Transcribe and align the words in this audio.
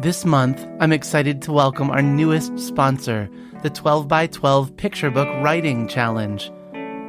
This 0.00 0.24
month, 0.24 0.66
I'm 0.80 0.92
excited 0.92 1.40
to 1.42 1.52
welcome 1.52 1.88
our 1.88 2.02
newest 2.02 2.58
sponsor, 2.58 3.30
the 3.62 3.70
12 3.70 4.08
by 4.08 4.26
12 4.26 4.76
Picture 4.76 5.08
Book 5.08 5.28
Writing 5.42 5.86
Challenge. 5.86 6.50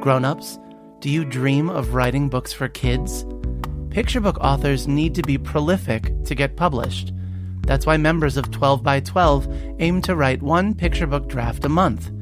Grown-ups, 0.00 0.58
do 1.00 1.10
you 1.10 1.24
dream 1.24 1.68
of 1.68 1.94
writing 1.94 2.28
books 2.28 2.52
for 2.52 2.68
kids? 2.68 3.26
Picture 3.90 4.20
book 4.20 4.38
authors 4.38 4.86
need 4.86 5.16
to 5.16 5.22
be 5.22 5.36
prolific 5.36 6.12
to 6.24 6.34
get 6.36 6.56
published. 6.56 7.12
That's 7.62 7.86
why 7.86 7.96
members 7.96 8.36
of 8.36 8.52
12 8.52 8.84
by 8.84 9.00
12 9.00 9.48
aim 9.80 10.00
to 10.02 10.14
write 10.14 10.40
one 10.40 10.72
picture 10.72 11.08
book 11.08 11.28
draft 11.28 11.64
a 11.64 11.68
month. 11.68 12.12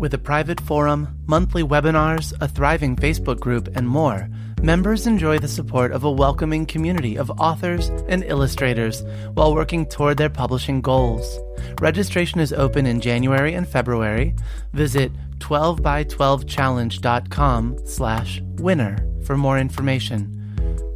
With 0.00 0.14
a 0.14 0.18
private 0.18 0.60
forum, 0.62 1.20
monthly 1.26 1.62
webinars, 1.62 2.32
a 2.40 2.48
thriving 2.48 2.96
Facebook 2.96 3.38
group, 3.38 3.68
and 3.76 3.86
more, 3.86 4.30
members 4.62 5.06
enjoy 5.06 5.38
the 5.38 5.46
support 5.46 5.92
of 5.92 6.04
a 6.04 6.10
welcoming 6.10 6.64
community 6.64 7.18
of 7.18 7.30
authors 7.32 7.90
and 8.08 8.24
illustrators 8.24 9.02
while 9.34 9.54
working 9.54 9.84
toward 9.84 10.16
their 10.16 10.30
publishing 10.30 10.80
goals. 10.80 11.38
Registration 11.82 12.40
is 12.40 12.54
open 12.54 12.86
in 12.86 13.02
January 13.02 13.52
and 13.52 13.68
February. 13.68 14.34
Visit 14.72 15.12
12by12challenge.com 15.40 17.76
slash 17.84 18.40
winner 18.56 18.96
for 19.26 19.36
more 19.36 19.58
information. 19.58 20.34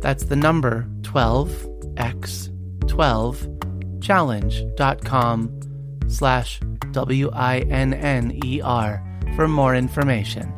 That's 0.01 0.25
the 0.25 0.37
number 0.37 0.89
12x12 1.03 4.03
challenge.com 4.03 5.61
slash 6.09 6.61
W-I-N-N-E-R 6.93 7.33
for 9.37 9.49
more 9.49 9.75
information. 9.75 10.53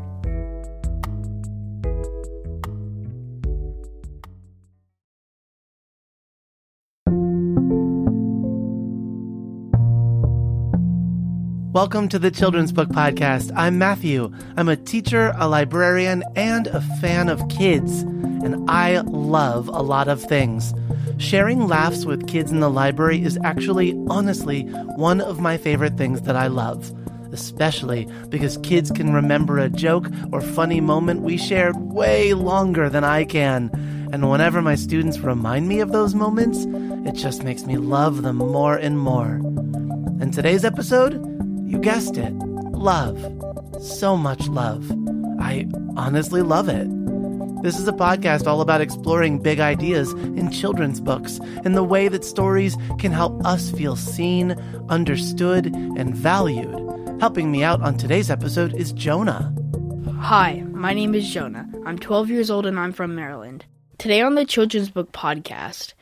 Welcome 11.76 12.08
to 12.08 12.18
the 12.18 12.30
Children's 12.30 12.72
Book 12.72 12.88
Podcast. 12.88 13.52
I'm 13.54 13.76
Matthew. 13.76 14.32
I'm 14.56 14.70
a 14.70 14.76
teacher, 14.76 15.34
a 15.36 15.46
librarian, 15.46 16.24
and 16.34 16.68
a 16.68 16.80
fan 17.02 17.28
of 17.28 17.46
kids. 17.50 18.00
And 18.00 18.70
I 18.70 19.00
love 19.00 19.68
a 19.68 19.82
lot 19.82 20.08
of 20.08 20.22
things. 20.22 20.72
Sharing 21.18 21.66
laughs 21.66 22.04
with 22.04 22.28
kids 22.28 22.50
in 22.50 22.60
the 22.60 22.68
library 22.68 23.22
is 23.22 23.38
actually, 23.42 23.94
honestly, 24.08 24.64
one 24.96 25.20
of 25.20 25.40
my 25.40 25.56
favorite 25.56 25.96
things 25.96 26.22
that 26.22 26.36
I 26.36 26.48
love. 26.48 26.92
Especially 27.32 28.06
because 28.28 28.58
kids 28.58 28.90
can 28.90 29.12
remember 29.12 29.58
a 29.58 29.70
joke 29.70 30.08
or 30.30 30.40
funny 30.40 30.80
moment 30.80 31.22
we 31.22 31.36
shared 31.38 31.76
way 31.76 32.34
longer 32.34 32.88
than 32.90 33.02
I 33.02 33.24
can. 33.24 33.70
And 34.12 34.30
whenever 34.30 34.60
my 34.60 34.74
students 34.74 35.18
remind 35.18 35.68
me 35.68 35.80
of 35.80 35.92
those 35.92 36.14
moments, 36.14 36.66
it 37.08 37.14
just 37.14 37.42
makes 37.42 37.64
me 37.64 37.78
love 37.78 38.22
them 38.22 38.36
more 38.36 38.76
and 38.76 38.98
more. 38.98 39.40
And 40.20 40.32
today's 40.32 40.64
episode? 40.64 41.14
You 41.66 41.78
guessed 41.78 42.16
it. 42.16 42.32
Love. 42.32 43.18
So 43.80 44.16
much 44.16 44.48
love. 44.48 44.90
I 45.40 45.66
honestly 45.96 46.42
love 46.42 46.68
it. 46.68 46.88
This 47.66 47.80
is 47.80 47.88
a 47.88 47.92
podcast 47.92 48.46
all 48.46 48.60
about 48.60 48.80
exploring 48.80 49.40
big 49.40 49.58
ideas 49.58 50.12
in 50.12 50.52
children's 50.52 51.00
books 51.00 51.40
and 51.64 51.76
the 51.76 51.82
way 51.82 52.06
that 52.06 52.24
stories 52.24 52.76
can 53.00 53.10
help 53.10 53.44
us 53.44 53.72
feel 53.72 53.96
seen, 53.96 54.52
understood, 54.88 55.66
and 55.74 56.14
valued. 56.14 57.18
Helping 57.18 57.50
me 57.50 57.64
out 57.64 57.82
on 57.82 57.96
today's 57.96 58.30
episode 58.30 58.72
is 58.76 58.92
Jonah. 58.92 59.52
Hi, 60.20 60.62
my 60.68 60.94
name 60.94 61.12
is 61.16 61.28
Jonah. 61.28 61.68
I'm 61.84 61.98
12 61.98 62.30
years 62.30 62.52
old 62.52 62.66
and 62.66 62.78
I'm 62.78 62.92
from 62.92 63.16
Maryland. 63.16 63.64
Today 63.98 64.20
on 64.20 64.36
the 64.36 64.44
Children's 64.44 64.90
Book 64.90 65.10
Podcast, 65.10 65.94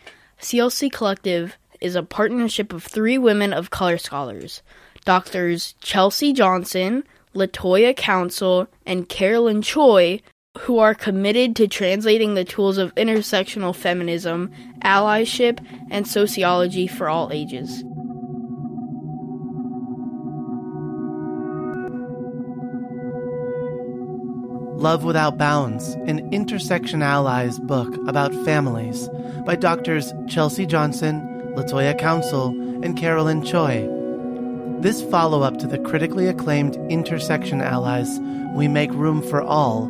CLC 0.42 0.92
Collective 0.92 1.56
is 1.80 1.96
a 1.96 2.02
partnership 2.02 2.74
of 2.74 2.84
three 2.84 3.16
women 3.16 3.54
of 3.54 3.70
color 3.70 3.96
scholars 3.96 4.62
Doctors 5.06 5.76
Chelsea 5.80 6.34
Johnson, 6.34 7.04
Latoya 7.34 7.96
Council, 7.96 8.68
and 8.84 9.08
Carolyn 9.08 9.62
Choi, 9.62 10.20
who 10.58 10.78
are 10.78 10.94
committed 10.94 11.56
to 11.56 11.66
translating 11.66 12.34
the 12.34 12.44
tools 12.44 12.78
of 12.78 12.94
intersectional 12.94 13.74
feminism, 13.74 14.52
allyship, 14.82 15.64
and 15.90 16.06
sociology 16.06 16.86
for 16.86 17.08
all 17.08 17.32
ages. 17.32 17.82
Love 24.80 25.02
Without 25.02 25.38
Bounds, 25.38 25.94
an 26.06 26.30
Intersection 26.32 27.02
Allies 27.02 27.58
book 27.58 27.96
about 28.06 28.34
families 28.44 29.08
by 29.46 29.56
doctors 29.56 30.12
Chelsea 30.28 30.66
Johnson, 30.66 31.20
Latoya 31.56 31.98
Council, 31.98 32.48
and 32.84 32.96
Carolyn 32.96 33.42
Choi. 33.44 33.88
This 34.80 35.02
follow 35.04 35.42
up 35.42 35.56
to 35.58 35.66
the 35.66 35.78
critically 35.78 36.26
acclaimed 36.26 36.76
Intersection 36.90 37.62
Allies, 37.62 38.20
We 38.54 38.68
Make 38.68 38.92
Room 38.92 39.22
for 39.22 39.40
All, 39.40 39.86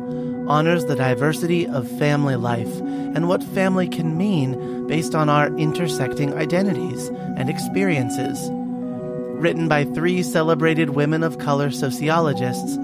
honors 0.47 0.85
the 0.85 0.95
diversity 0.95 1.67
of 1.67 1.89
family 1.97 2.35
life 2.35 2.79
and 2.79 3.27
what 3.27 3.43
family 3.43 3.87
can 3.87 4.17
mean 4.17 4.87
based 4.87 5.15
on 5.15 5.29
our 5.29 5.47
intersecting 5.57 6.33
identities 6.33 7.07
and 7.37 7.49
experiences. 7.49 8.49
Written 9.39 9.67
by 9.67 9.85
three 9.85 10.23
celebrated 10.23 10.91
women 10.91 11.23
of 11.23 11.39
color 11.39 11.71
sociologists, 11.71 12.77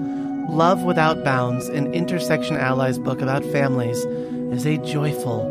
Love 0.48 0.82
Without 0.82 1.24
Bounds, 1.24 1.68
an 1.68 1.92
Intersection 1.94 2.56
Allies 2.56 2.98
book 2.98 3.20
about 3.20 3.44
families, 3.46 4.04
is 4.52 4.66
a 4.66 4.76
joyful, 4.78 5.44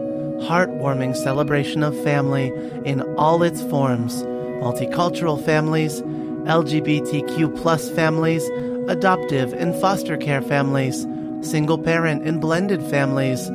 heartwarming 0.43 1.15
celebration 1.15 1.81
of 1.81 1.99
family 2.03 2.47
in 2.85 3.01
all 3.15 3.41
its 3.43 3.61
forms 3.63 4.23
multicultural 4.61 5.43
families, 5.43 6.01
LGBTQ 6.43 7.59
plus 7.59 7.89
families, 7.89 8.47
adoptive 8.87 9.53
and 9.53 9.73
foster 9.81 10.17
care 10.17 10.41
families, 10.41 11.05
single 11.41 11.77
parent 11.77 12.27
and 12.27 12.39
blended 12.39 12.81
families, 12.83 13.47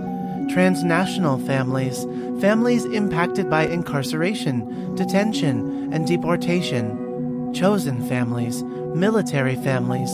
transnational 0.53 1.39
families, 1.39 2.05
families 2.41 2.85
impacted 2.87 3.49
by 3.49 3.67
incarceration, 3.67 4.95
detention, 4.95 5.93
and 5.93 6.07
deportation, 6.07 7.53
chosen 7.55 8.07
families, 8.09 8.63
military 8.95 9.57
families, 9.57 10.11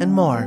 and 0.00 0.12
more. 0.12 0.42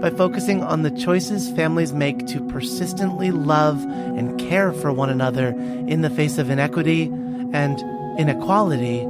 By 0.00 0.10
focusing 0.10 0.62
on 0.62 0.82
the 0.82 0.90
choices 0.90 1.50
families 1.50 1.92
make 1.92 2.26
to 2.28 2.40
persistently 2.48 3.30
love 3.30 3.82
and 3.84 4.38
care 4.40 4.72
for 4.72 4.92
one 4.92 5.10
another 5.10 5.48
in 5.48 6.00
the 6.00 6.10
face 6.10 6.38
of 6.38 6.50
inequity 6.50 7.04
and 7.52 7.78
inequality, 8.18 9.04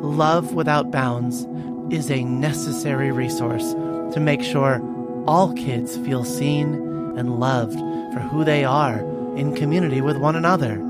Love 0.00 0.54
Without 0.54 0.90
Bounds 0.90 1.46
is 1.92 2.10
a 2.10 2.24
necessary 2.24 3.10
resource 3.10 3.72
to 4.14 4.20
make 4.20 4.42
sure 4.42 4.80
all 5.26 5.52
kids 5.54 5.96
feel 5.98 6.24
seen 6.24 6.74
and 7.18 7.40
loved 7.40 7.78
for 8.14 8.20
who 8.20 8.44
they 8.44 8.64
are 8.64 9.00
in 9.36 9.54
community 9.54 10.00
with 10.00 10.16
one 10.16 10.36
another. 10.36 10.80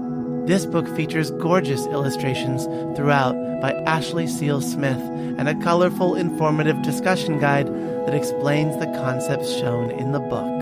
This 0.46 0.66
book 0.66 0.86
features 0.94 1.30
gorgeous 1.32 1.86
illustrations 1.86 2.66
throughout 2.96 3.34
by 3.60 3.72
Ashley 3.86 4.26
Seil 4.26 4.60
Smith 4.60 5.00
and 5.38 5.48
a 5.48 5.54
colorful, 5.56 6.14
informative 6.14 6.80
discussion 6.82 7.40
guide 7.40 7.66
that 8.06 8.14
explains 8.14 8.76
the 8.76 8.86
concepts 8.86 9.52
shown 9.52 9.90
in 9.90 10.12
the 10.12 10.20
book. 10.20 10.56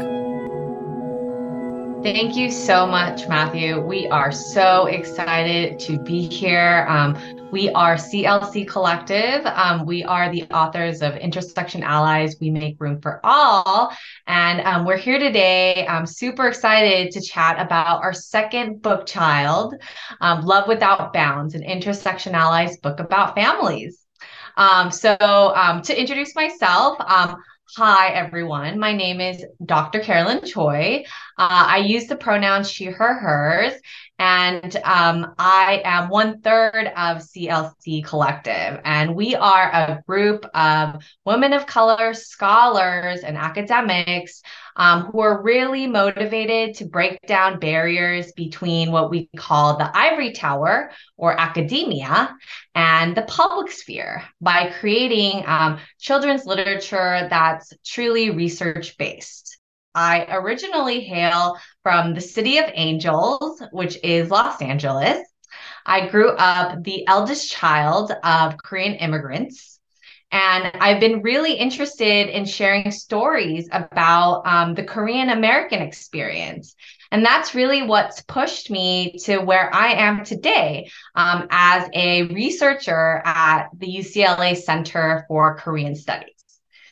Thank 2.05 2.37
you 2.37 2.51
so 2.51 2.87
much, 2.87 3.29
Matthew. 3.29 3.81
We 3.81 4.07
are 4.09 4.31
so 4.31 4.87
excited 4.87 5.79
to 5.81 5.99
be 5.99 6.27
here. 6.27 6.87
Um, 6.89 7.17
we 7.55 7.71
are 7.71 7.95
CLC 7.95 8.67
Collective. 8.67 9.47
Um, 9.47 9.87
we 9.87 10.03
are 10.03 10.29
the 10.29 10.43
authors 10.53 11.03
of 11.03 11.15
Intersection 11.15 11.85
Allies. 11.85 12.35
We 12.41 12.51
make 12.51 12.81
room 12.81 13.01
for 13.01 13.21
all. 13.23 13.93
And 14.27 14.61
um, 14.63 14.85
we're 14.85 14.97
here 14.97 15.21
today. 15.21 15.87
I'm 15.87 16.05
super 16.05 16.49
excited 16.49 17.13
to 17.13 17.21
chat 17.21 17.65
about 17.65 18.03
our 18.03 18.13
second 18.13 18.83
book 18.83 19.07
child, 19.07 19.77
um, 20.21 20.45
Love 20.45 20.67
Without 20.67 21.13
Bounds, 21.13 21.55
an 21.55 21.63
Intersection 21.63 22.35
Allies 22.35 22.77
book 22.79 22.99
about 22.99 23.37
families. 23.37 24.01
Um, 24.57 24.91
so, 24.91 25.15
um, 25.21 25.81
to 25.83 25.97
introduce 25.97 26.35
myself, 26.35 26.97
Hi, 27.77 28.11
everyone. 28.11 28.79
My 28.79 28.93
name 28.93 29.21
is 29.21 29.45
Dr. 29.65 29.99
Carolyn 29.99 30.45
Choi. 30.45 31.05
Uh, 31.37 31.67
I 31.71 31.79
use 31.79 32.07
the 32.07 32.15
pronouns 32.15 32.71
she, 32.71 32.85
her, 32.85 33.15
hers, 33.15 33.73
and 34.17 34.77
um, 34.85 35.35
I 35.39 35.83
am 35.85 36.09
one 36.09 36.41
third 36.41 36.93
of 36.97 37.19
CLC 37.19 38.05
Collective. 38.05 38.81
And 38.85 39.17
we 39.17 39.35
are 39.35 39.73
a 39.73 40.01
group 40.07 40.47
of 40.55 41.03
women 41.25 41.53
of 41.53 41.67
color 41.67 42.15
scholars 42.15 43.23
and 43.25 43.37
academics 43.37 44.41
um, 44.77 45.07
who 45.07 45.21
are 45.21 45.43
really 45.43 45.87
motivated 45.87 46.77
to 46.77 46.85
break 46.85 47.19
down 47.27 47.59
barriers 47.59 48.33
between 48.33 48.91
what 48.91 49.11
we 49.11 49.29
call 49.37 49.77
the 49.77 49.97
ivory 49.97 50.33
tower 50.33 50.91
or 51.17 51.39
academia 51.39 52.37
and 52.75 53.17
the 53.17 53.23
public 53.23 53.71
sphere 53.71 54.23
by 54.41 54.73
creating 54.81 55.45
um, 55.47 55.79
children's 55.99 56.47
literature 56.47 57.27
that's 57.31 57.73
truly 57.85 58.31
research 58.31 58.97
based. 58.99 59.59
I 59.95 60.27
originally 60.29 61.01
hail 61.01 61.57
from 61.85 62.15
the 62.15 62.21
city 62.21 62.59
of 62.59 62.65
angels, 62.75 63.63
which 63.71 63.97
is 64.03 64.31
Los 64.31 64.61
Angeles. 64.61 65.21
I 65.87 66.09
grew 66.09 66.31
up 66.31 66.83
the 66.83 67.07
eldest 67.07 67.53
child 67.53 68.11
of 68.25 68.57
Korean 68.57 68.95
immigrants. 68.95 69.74
And 70.35 70.73
I've 70.81 70.99
been 70.99 71.23
really 71.23 71.53
interested 71.53 72.29
in 72.29 72.45
sharing 72.45 72.91
stories 72.91 73.69
about 73.71 74.43
um, 74.45 74.75
the 74.75 74.83
Korean 74.83 75.31
American 75.31 75.81
experience. 75.81 76.75
And 77.13 77.25
that's 77.25 77.55
really 77.55 77.83
what's 77.83 78.21
pushed 78.23 78.69
me 78.69 79.17
to 79.27 79.39
where 79.39 79.73
I 79.73 79.93
am 79.93 80.25
today 80.25 80.91
um, 81.15 81.47
as 81.51 81.89
a 81.95 82.25
researcher 82.25 83.23
at 83.25 83.69
the 83.79 83.87
UCLA 83.87 84.57
Center 84.57 85.25
for 85.29 85.57
Korean 85.57 85.95
Studies. 85.95 86.35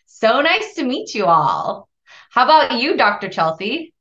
So 0.07 0.41
nice 0.41 0.75
to 0.75 0.85
meet 0.85 1.13
you 1.13 1.25
all. 1.25 1.89
How 2.31 2.45
about 2.45 2.81
you, 2.81 2.97
Dr. 2.97 3.29
Chelsea? 3.29 3.93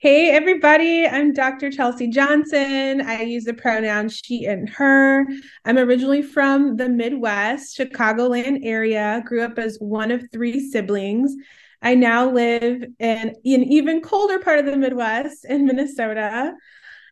Hey, 0.00 0.30
everybody. 0.30 1.06
I'm 1.06 1.34
Dr. 1.34 1.70
Chelsea 1.70 2.08
Johnson. 2.08 3.02
I 3.02 3.20
use 3.20 3.44
the 3.44 3.52
pronoun 3.52 4.08
she 4.08 4.46
and 4.46 4.66
her. 4.70 5.26
I'm 5.66 5.76
originally 5.76 6.22
from 6.22 6.78
the 6.78 6.88
Midwest, 6.88 7.76
Chicagoland 7.76 8.60
area, 8.62 9.22
grew 9.26 9.42
up 9.42 9.58
as 9.58 9.76
one 9.76 10.10
of 10.10 10.24
three 10.32 10.58
siblings. 10.70 11.34
I 11.82 11.96
now 11.96 12.30
live 12.30 12.82
in 12.98 13.28
an 13.28 13.34
even 13.44 14.00
colder 14.00 14.38
part 14.38 14.58
of 14.58 14.64
the 14.64 14.74
Midwest 14.78 15.44
in 15.44 15.66
Minnesota. 15.66 16.54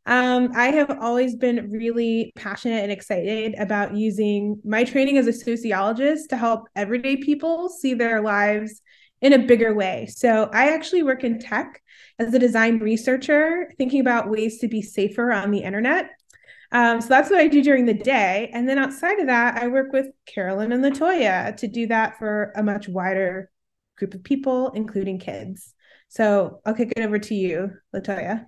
Um, 0.07 0.53
I 0.57 0.69
have 0.69 0.91
always 0.99 1.37
been 1.37 1.71
really 1.71 2.33
passionate 2.37 2.85
and 2.85 2.91
excited 2.91 3.55
about 3.59 3.95
using 3.99 4.63
my 4.65 4.85
training 4.85 5.19
as 5.19 5.27
a 5.27 5.33
sociologist 5.35 6.31
to 6.31 6.39
help 6.39 6.71
everyday 6.75 7.17
people 7.19 7.69
see 7.69 7.93
their 7.93 8.23
lives 8.23 8.81
in 9.21 9.33
a 9.33 9.39
bigger 9.39 9.75
way. 9.75 10.07
So 10.07 10.49
I 10.53 10.73
actually 10.73 11.03
work 11.03 11.25
in 11.25 11.39
tech 11.39 11.83
as 12.19 12.33
a 12.33 12.39
design 12.39 12.79
researcher, 12.79 13.73
thinking 13.79 14.01
about 14.01 14.31
ways 14.31 14.59
to 14.59 14.69
be 14.69 14.83
safer 14.83 15.33
on 15.33 15.51
the 15.51 15.63
internet. 15.63 16.11
Um, 16.71 17.01
so 17.01 17.09
that's 17.09 17.31
what 17.31 17.41
I 17.41 17.49
do 17.49 17.63
during 17.63 17.87
the 17.87 17.95
day. 17.95 18.51
And 18.53 18.69
then 18.69 18.79
outside 18.79 19.19
of 19.21 19.27
that, 19.27 19.63
I 19.63 19.69
work 19.69 19.93
with 19.93 20.09
Carolyn 20.27 20.73
and 20.73 20.85
Latoya 20.85 21.57
to 21.57 21.69
do 21.69 21.87
that 21.87 22.19
for 22.19 22.53
a 22.57 22.63
much 22.63 22.89
wider 22.89 23.51
group 23.97 24.15
of 24.15 24.23
people, 24.23 24.71
including 24.73 25.19
kids. 25.19 25.75
So 26.09 26.61
I'll 26.65 26.75
kick 26.75 26.93
it 26.97 27.03
over 27.03 27.19
to 27.19 27.35
you, 27.35 27.73
Latoya. 27.95 28.47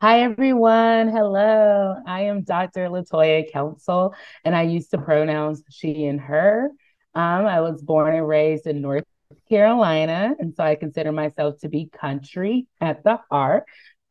Hi, 0.00 0.20
everyone. 0.20 1.08
Hello. 1.08 1.94
I 2.06 2.22
am 2.22 2.42
Dr. 2.42 2.88
Latoya 2.88 3.52
Council, 3.52 4.14
and 4.44 4.56
I 4.56 4.62
use 4.62 4.88
the 4.88 4.98
pronouns 4.98 5.62
she 5.70 6.06
and 6.06 6.20
her. 6.20 6.70
Um, 7.14 7.46
I 7.46 7.60
was 7.60 7.82
born 7.82 8.14
and 8.14 8.26
raised 8.26 8.66
in 8.66 8.80
North 8.80 9.04
Carolina, 9.50 10.34
and 10.38 10.54
so 10.54 10.64
I 10.64 10.76
consider 10.76 11.12
myself 11.12 11.58
to 11.60 11.68
be 11.68 11.90
country 11.92 12.66
at 12.80 13.04
the 13.04 13.18
heart 13.30 13.64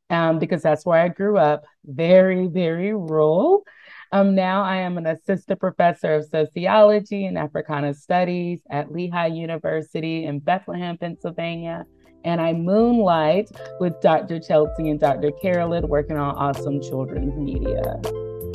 um, 0.09 0.37
because 0.37 0.61
that's 0.61 0.85
where 0.85 0.99
I 0.99 1.07
grew 1.07 1.37
up. 1.37 1.63
Very, 1.85 2.47
very 2.47 2.93
rural. 2.93 3.63
Um, 4.11 4.35
now 4.35 4.63
I 4.63 4.77
am 4.77 4.97
an 4.97 5.05
assistant 5.05 5.59
professor 5.59 6.15
of 6.15 6.25
sociology 6.25 7.25
and 7.25 7.37
Africana 7.37 7.93
studies 7.93 8.59
at 8.69 8.91
Lehigh 8.91 9.27
University 9.27 10.25
in 10.25 10.39
Bethlehem, 10.39 10.97
Pennsylvania. 10.97 11.85
And 12.25 12.41
I 12.41 12.51
moonlight 12.53 13.49
with 13.79 14.01
Dr. 14.01 14.39
Chelsea 14.39 14.89
and 14.89 14.99
Dr. 14.99 15.31
Carolyn 15.41 15.87
working 15.87 16.17
on 16.17 16.35
awesome 16.35 16.81
children's 16.81 17.35
media. 17.37 18.01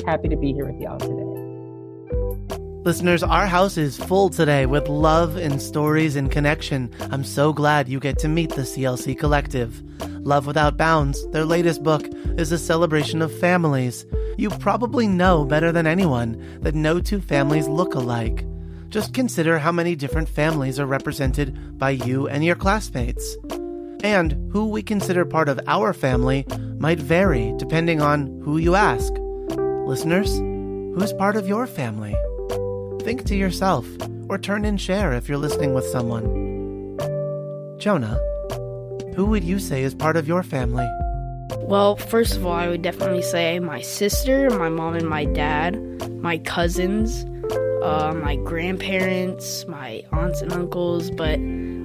Happy 0.05 0.29
to 0.29 0.37
be 0.37 0.53
here 0.53 0.71
with 0.71 0.79
y'all 0.79 0.99
today. 0.99 1.24
Listeners, 2.85 3.23
our 3.23 3.47
house 3.47 3.77
is 3.77 3.97
full 3.97 4.29
today 4.29 4.67
with 4.67 4.87
love 4.87 5.37
and 5.37 5.59
stories 5.59 6.15
and 6.15 6.29
connection. 6.29 6.93
I'm 7.09 7.23
so 7.23 7.51
glad 7.51 7.89
you 7.89 7.99
get 7.99 8.19
to 8.19 8.27
meet 8.27 8.51
the 8.51 8.61
CLC 8.61 9.17
Collective. 9.17 9.81
Love 10.23 10.45
Without 10.45 10.77
Bounds, 10.77 11.27
their 11.31 11.45
latest 11.45 11.81
book, 11.81 12.07
is 12.37 12.51
a 12.51 12.59
celebration 12.59 13.23
of 13.23 13.35
families. 13.39 14.05
You 14.37 14.51
probably 14.51 15.07
know 15.07 15.45
better 15.45 15.71
than 15.71 15.87
anyone 15.87 16.59
that 16.61 16.75
no 16.75 16.99
two 16.99 17.21
families 17.21 17.67
look 17.67 17.95
alike. 17.95 18.45
Just 18.89 19.15
consider 19.15 19.57
how 19.57 19.71
many 19.71 19.95
different 19.95 20.29
families 20.29 20.79
are 20.79 20.85
represented 20.85 21.79
by 21.79 21.89
you 21.89 22.27
and 22.27 22.45
your 22.45 22.55
classmates. 22.55 23.35
And 24.03 24.51
who 24.51 24.67
we 24.67 24.83
consider 24.83 25.25
part 25.25 25.49
of 25.49 25.59
our 25.65 25.91
family 25.91 26.45
might 26.77 26.99
vary 26.99 27.51
depending 27.57 27.99
on 27.99 28.41
who 28.43 28.59
you 28.59 28.75
ask. 28.75 29.11
Listeners, 29.87 30.37
who's 30.37 31.13
part 31.13 31.35
of 31.35 31.47
your 31.47 31.65
family? 31.65 32.15
Think 33.05 33.23
to 33.25 33.35
yourself, 33.35 33.85
or 34.29 34.39
turn 34.39 34.65
and 34.65 34.81
share 34.81 35.13
if 35.13 35.29
you're 35.29 35.37
listening 35.37 35.75
with 35.75 35.85
someone. 35.85 36.25
Jonah, 37.77 38.19
who 39.15 39.27
would 39.27 39.43
you 39.43 39.59
say 39.59 39.83
is 39.83 39.93
part 39.93 40.17
of 40.17 40.27
your 40.27 40.41
family? 40.41 40.89
Well, 41.59 41.97
first 41.97 42.35
of 42.35 42.47
all, 42.47 42.53
I 42.53 42.67
would 42.67 42.81
definitely 42.81 43.21
say 43.21 43.59
my 43.59 43.79
sister, 43.81 44.49
my 44.49 44.69
mom 44.69 44.95
and 44.95 45.07
my 45.07 45.25
dad, 45.25 45.79
my 46.19 46.39
cousins, 46.39 47.25
uh, 47.83 48.11
my 48.15 48.37
grandparents, 48.37 49.67
my 49.67 50.01
aunts 50.11 50.41
and 50.41 50.51
uncles, 50.51 51.11
but 51.11 51.39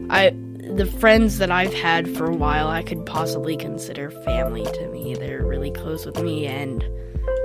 I 0.09 0.31
the 0.75 0.91
friends 1.01 1.37
that 1.37 1.51
I've 1.51 1.75
had 1.75 2.09
for 2.17 2.31
a 2.31 2.35
while 2.35 2.69
I 2.69 2.83
could 2.83 3.05
possibly 3.05 3.59
consider 3.59 4.11
family 4.11 4.65
to 4.65 4.89
me. 4.89 5.17
They're 5.17 5.45
really 5.45 5.71
close 5.71 6.07
with 6.07 6.23
me 6.23 6.47
and 6.47 6.83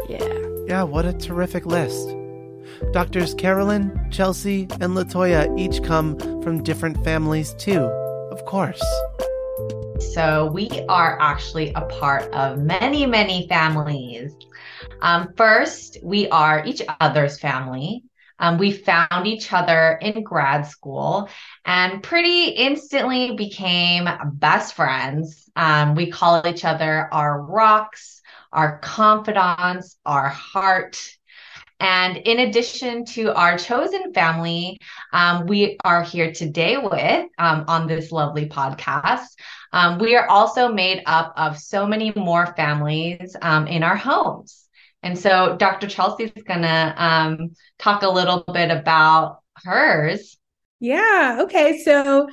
yeah. 0.08 0.34
Yeah, 0.66 0.84
what 0.84 1.06
a 1.06 1.12
terrific 1.12 1.66
list. 1.66 2.16
Doctors 2.92 3.34
Carolyn, 3.34 4.08
Chelsea, 4.12 4.68
and 4.80 4.96
Latoya 4.96 5.58
each 5.60 5.84
come 5.84 6.18
from 6.42 6.64
different 6.64 7.04
families 7.04 7.54
too, 7.56 7.82
of 8.32 8.46
course. 8.46 8.84
So 10.14 10.50
we 10.54 10.70
are 10.90 11.18
actually 11.20 11.72
a 11.74 11.82
part 11.82 12.32
of 12.34 12.60
many, 12.60 13.06
many 13.06 13.48
families. 13.48 14.36
Um, 15.02 15.34
first, 15.36 15.98
we 16.04 16.30
are 16.30 16.66
each 16.66 16.82
other's 17.00 17.40
family. 17.40 18.04
Um, 18.40 18.58
we 18.58 18.72
found 18.72 19.28
each 19.28 19.54
other 19.54 19.98
in 20.02 20.24
grad 20.24 20.68
school 20.68 21.30
and 21.64 22.04
pretty 22.04 22.50
instantly 22.50 23.36
became 23.36 24.10
best 24.34 24.74
friends. 24.74 25.50
Um, 25.56 25.96
we 25.96 26.12
call 26.12 26.46
each 26.46 26.66
other 26.66 27.08
our 27.14 27.42
rocks, 27.42 28.22
our 28.52 28.80
confidants, 28.80 29.98
our 30.06 30.28
heart, 30.28 30.98
and 31.80 32.18
in 32.18 32.40
addition 32.40 33.06
to 33.06 33.34
our 33.34 33.58
chosen 33.58 34.14
family, 34.14 34.80
um, 35.12 35.46
we 35.46 35.78
are 35.84 36.04
here 36.04 36.32
today 36.32 36.78
with 36.78 37.28
um, 37.38 37.66
on 37.68 37.88
this 37.88 38.12
lovely 38.12 38.48
podcast. 38.48 39.28
Um, 39.74 40.00
we 40.00 40.16
are 40.16 40.28
also 40.28 40.72
made 40.72 41.04
up 41.06 41.34
of 41.36 41.60
so 41.60 41.86
many 41.86 42.14
more 42.16 42.54
families 42.56 43.36
um, 43.42 43.68
in 43.68 43.84
our 43.84 43.98
homes. 43.98 44.66
And 45.04 45.20
so 45.20 45.56
Dr. 45.58 45.88
Chelsea 45.88 46.24
is 46.24 46.44
going 46.44 46.62
to 46.62 46.96
um, 46.98 47.52
talk 47.78 48.04
a 48.04 48.10
little 48.10 48.44
bit 48.52 48.72
about 48.72 49.42
hers. 49.64 50.38
Yeah. 50.80 51.40
Okay. 51.42 51.80
So 51.80 52.28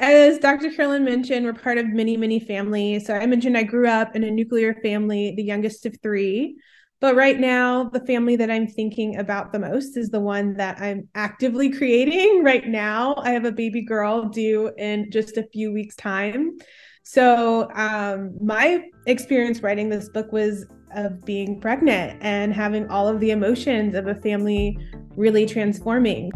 as 0.00 0.38
Dr. 0.38 0.70
Carolyn 0.72 1.04
mentioned, 1.04 1.46
we're 1.46 1.54
part 1.54 1.78
of 1.78 1.86
many, 1.86 2.16
many 2.16 2.40
families. 2.40 3.06
So 3.06 3.14
I 3.14 3.26
mentioned 3.26 3.56
I 3.56 3.62
grew 3.62 3.88
up 3.88 4.16
in 4.16 4.24
a 4.24 4.30
nuclear 4.30 4.74
family, 4.74 5.32
the 5.36 5.44
youngest 5.44 5.86
of 5.86 5.96
three. 6.02 6.56
But 7.04 7.16
right 7.16 7.38
now, 7.38 7.90
the 7.90 8.00
family 8.00 8.34
that 8.36 8.50
I'm 8.50 8.66
thinking 8.66 9.18
about 9.18 9.52
the 9.52 9.58
most 9.58 9.98
is 9.98 10.08
the 10.08 10.20
one 10.20 10.54
that 10.54 10.80
I'm 10.80 11.06
actively 11.14 11.70
creating 11.70 12.42
right 12.42 12.66
now. 12.66 13.16
I 13.18 13.32
have 13.32 13.44
a 13.44 13.52
baby 13.52 13.82
girl 13.82 14.30
due 14.30 14.72
in 14.78 15.10
just 15.10 15.36
a 15.36 15.46
few 15.52 15.70
weeks' 15.70 15.96
time. 15.96 16.56
So, 17.02 17.70
um, 17.74 18.34
my 18.40 18.88
experience 19.04 19.62
writing 19.62 19.90
this 19.90 20.08
book 20.08 20.32
was 20.32 20.64
of 20.96 21.22
being 21.26 21.60
pregnant 21.60 22.22
and 22.22 22.54
having 22.54 22.88
all 22.88 23.06
of 23.06 23.20
the 23.20 23.32
emotions 23.32 23.94
of 23.94 24.06
a 24.06 24.14
family 24.14 24.78
really 25.14 25.44
transforming. 25.44 26.30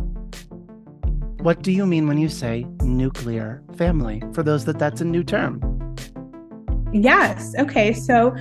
What 1.41 1.63
do 1.63 1.73
you 1.73 1.87
mean 1.87 2.07
when 2.07 2.19
you 2.19 2.29
say 2.29 2.67
nuclear 2.83 3.63
family? 3.79 4.23
For 4.35 4.43
those 4.43 4.67
that 4.67 4.79
that's 4.79 5.01
a 5.01 5.07
new 5.07 5.25
term. 5.25 5.78
Yes. 6.93 7.55
Okay. 7.59 7.93
So, 7.93 8.35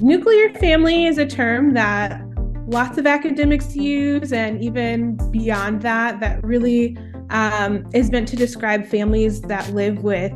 nuclear 0.00 0.52
family 0.54 1.06
is 1.06 1.18
a 1.18 1.26
term 1.26 1.74
that 1.74 2.22
lots 2.66 2.98
of 2.98 3.06
academics 3.06 3.74
use, 3.74 4.32
and 4.32 4.62
even 4.62 5.16
beyond 5.30 5.82
that, 5.82 6.20
that 6.20 6.42
really 6.44 6.96
um, 7.30 7.88
is 7.92 8.10
meant 8.10 8.28
to 8.28 8.36
describe 8.36 8.86
families 8.86 9.40
that 9.42 9.68
live 9.74 10.02
with 10.04 10.32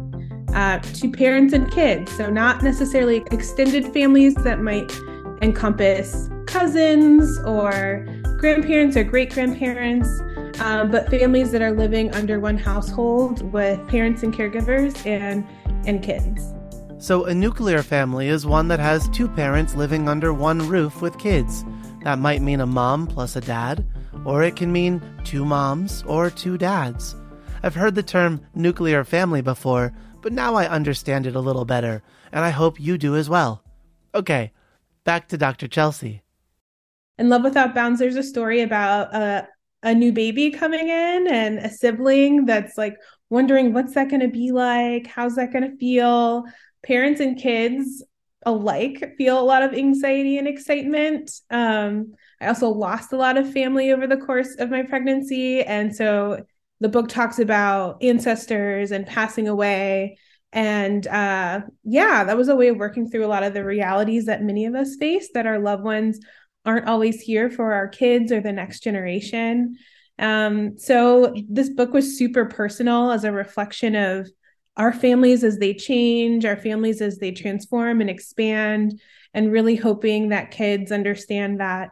uh, 0.54 0.78
two 0.92 1.10
parents 1.10 1.54
and 1.54 1.70
kids. 1.70 2.10
So, 2.16 2.30
not 2.30 2.62
necessarily 2.62 3.22
extended 3.30 3.92
families 3.92 4.34
that 4.36 4.60
might 4.60 4.90
encompass 5.40 6.28
cousins 6.46 7.38
or 7.44 8.06
grandparents 8.38 8.96
or 8.96 9.04
great 9.04 9.32
grandparents, 9.32 10.08
um, 10.60 10.90
but 10.90 11.08
families 11.08 11.52
that 11.52 11.62
are 11.62 11.72
living 11.72 12.12
under 12.14 12.40
one 12.40 12.58
household 12.58 13.40
with 13.52 13.86
parents 13.88 14.22
and 14.24 14.34
caregivers 14.34 15.06
and 15.06 15.46
and 15.86 16.02
kids. 16.02 16.52
So, 17.02 17.24
a 17.24 17.34
nuclear 17.34 17.82
family 17.82 18.28
is 18.28 18.46
one 18.46 18.68
that 18.68 18.78
has 18.78 19.08
two 19.08 19.26
parents 19.26 19.74
living 19.74 20.08
under 20.08 20.32
one 20.32 20.68
roof 20.68 21.02
with 21.02 21.18
kids. 21.18 21.64
That 22.04 22.20
might 22.20 22.42
mean 22.42 22.60
a 22.60 22.66
mom 22.66 23.08
plus 23.08 23.34
a 23.34 23.40
dad, 23.40 23.84
or 24.24 24.44
it 24.44 24.54
can 24.54 24.70
mean 24.70 25.02
two 25.24 25.44
moms 25.44 26.04
or 26.06 26.30
two 26.30 26.56
dads. 26.56 27.16
I've 27.64 27.74
heard 27.74 27.96
the 27.96 28.04
term 28.04 28.40
nuclear 28.54 29.02
family 29.02 29.42
before, 29.42 29.92
but 30.20 30.32
now 30.32 30.54
I 30.54 30.68
understand 30.68 31.26
it 31.26 31.34
a 31.34 31.40
little 31.40 31.64
better, 31.64 32.04
and 32.30 32.44
I 32.44 32.50
hope 32.50 32.78
you 32.78 32.96
do 32.96 33.16
as 33.16 33.28
well. 33.28 33.64
Okay, 34.14 34.52
back 35.02 35.26
to 35.30 35.36
Dr. 35.36 35.66
Chelsea. 35.66 36.22
in 37.18 37.28
Love 37.28 37.42
Without 37.42 37.74
Bounds, 37.74 37.98
there's 37.98 38.14
a 38.14 38.22
story 38.22 38.60
about 38.60 39.12
a, 39.12 39.48
a 39.82 39.92
new 39.92 40.12
baby 40.12 40.52
coming 40.52 40.88
in 40.88 41.26
and 41.26 41.58
a 41.58 41.68
sibling 41.68 42.46
that's 42.46 42.78
like 42.78 42.96
wondering 43.28 43.72
what's 43.72 43.94
that 43.94 44.08
going 44.08 44.20
to 44.20 44.28
be 44.28 44.52
like? 44.52 45.08
How's 45.08 45.34
that 45.34 45.52
going 45.52 45.68
to 45.68 45.76
feel? 45.78 46.44
Parents 46.82 47.20
and 47.20 47.38
kids 47.38 48.04
alike 48.44 49.14
feel 49.16 49.40
a 49.40 49.42
lot 49.42 49.62
of 49.62 49.72
anxiety 49.72 50.38
and 50.38 50.48
excitement. 50.48 51.30
Um, 51.50 52.14
I 52.40 52.48
also 52.48 52.68
lost 52.68 53.12
a 53.12 53.16
lot 53.16 53.38
of 53.38 53.52
family 53.52 53.92
over 53.92 54.06
the 54.06 54.16
course 54.16 54.56
of 54.58 54.70
my 54.70 54.82
pregnancy. 54.82 55.62
And 55.62 55.94
so 55.94 56.44
the 56.80 56.88
book 56.88 57.08
talks 57.08 57.38
about 57.38 58.02
ancestors 58.02 58.90
and 58.90 59.06
passing 59.06 59.46
away. 59.46 60.18
And 60.52 61.06
uh, 61.06 61.60
yeah, 61.84 62.24
that 62.24 62.36
was 62.36 62.48
a 62.48 62.56
way 62.56 62.68
of 62.68 62.76
working 62.76 63.08
through 63.08 63.24
a 63.24 63.28
lot 63.28 63.44
of 63.44 63.54
the 63.54 63.64
realities 63.64 64.26
that 64.26 64.42
many 64.42 64.66
of 64.66 64.74
us 64.74 64.96
face 64.96 65.30
that 65.34 65.46
our 65.46 65.60
loved 65.60 65.84
ones 65.84 66.18
aren't 66.64 66.88
always 66.88 67.20
here 67.20 67.50
for 67.50 67.72
our 67.72 67.88
kids 67.88 68.32
or 68.32 68.40
the 68.40 68.52
next 68.52 68.80
generation. 68.80 69.76
Um, 70.18 70.76
so 70.76 71.34
this 71.48 71.70
book 71.70 71.92
was 71.92 72.18
super 72.18 72.44
personal 72.44 73.12
as 73.12 73.24
a 73.24 73.32
reflection 73.32 73.96
of 73.96 74.28
our 74.76 74.92
families 74.92 75.44
as 75.44 75.58
they 75.58 75.74
change, 75.74 76.44
our 76.44 76.56
families 76.56 77.00
as 77.00 77.18
they 77.18 77.32
transform 77.32 78.00
and 78.00 78.08
expand, 78.08 79.00
and 79.34 79.52
really 79.52 79.76
hoping 79.76 80.28
that 80.28 80.50
kids 80.50 80.92
understand 80.92 81.60
that 81.60 81.90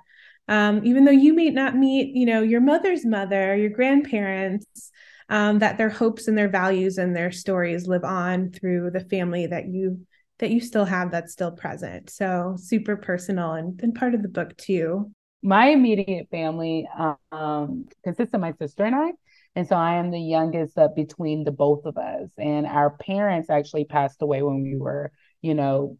um, 0.51 0.85
even 0.85 1.05
though 1.05 1.13
you 1.13 1.33
may 1.33 1.51
not 1.51 1.77
meet, 1.77 2.15
you 2.15 2.27
know, 2.27 2.43
your 2.43 2.61
mother's 2.61 3.07
mother, 3.07 3.57
your 3.57 3.71
grandparents, 3.71 4.91
um, 5.29 5.61
that 5.61 5.79
their 5.79 5.89
hopes 5.89 6.27
and 6.27 6.37
their 6.37 6.49
values 6.49 6.99
and 6.99 7.15
their 7.15 7.31
stories 7.31 7.87
live 7.87 8.03
on 8.03 8.51
through 8.51 8.91
the 8.91 9.01
family 9.01 9.47
that 9.47 9.69
you 9.69 10.05
that 10.41 10.51
you 10.51 10.61
still 10.61 10.87
have 10.87 11.13
that's 11.13 11.33
still 11.33 11.53
present. 11.53 12.11
So 12.11 12.57
super 12.59 12.97
personal 12.97 13.53
and, 13.53 13.79
and 13.83 13.95
part 13.95 14.15
of 14.15 14.23
the 14.23 14.29
book 14.29 14.57
too. 14.57 15.13
My 15.43 15.69
immediate 15.69 16.29
family 16.31 16.89
um, 17.31 17.87
consists 18.03 18.35
of 18.35 18.41
my 18.41 18.53
sister 18.55 18.85
and 18.85 18.97
I. 18.97 19.13
And 19.57 19.67
so 19.67 19.77
I 19.77 19.95
am 19.95 20.11
the 20.11 20.21
youngest 20.21 20.79
uh, 20.79 20.89
between 20.95 21.45
the 21.45 21.51
both 21.51 21.85
of 21.85 21.99
us. 21.99 22.29
And 22.39 22.67
our 22.67 22.91
parents 22.91 23.51
actually 23.51 23.85
passed 23.85 24.23
away 24.23 24.43
when 24.43 24.63
we 24.63 24.77
were, 24.77 25.13
you 25.43 25.55
know, 25.55 25.99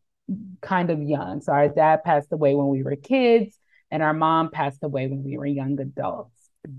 kind 0.61 0.91
of 0.91 1.03
young. 1.03 1.41
So 1.41 1.53
our 1.53 1.69
dad 1.69 2.05
passed 2.05 2.33
away 2.33 2.55
when 2.55 2.69
we 2.69 2.83
were 2.83 2.97
kids, 2.97 3.59
and 3.91 4.03
our 4.03 4.15
mom 4.15 4.51
passed 4.51 4.83
away 4.85 5.09
when 5.09 5.25
we 5.25 5.37
were 5.37 5.47
young 5.47 5.81
adults. 5.81 6.33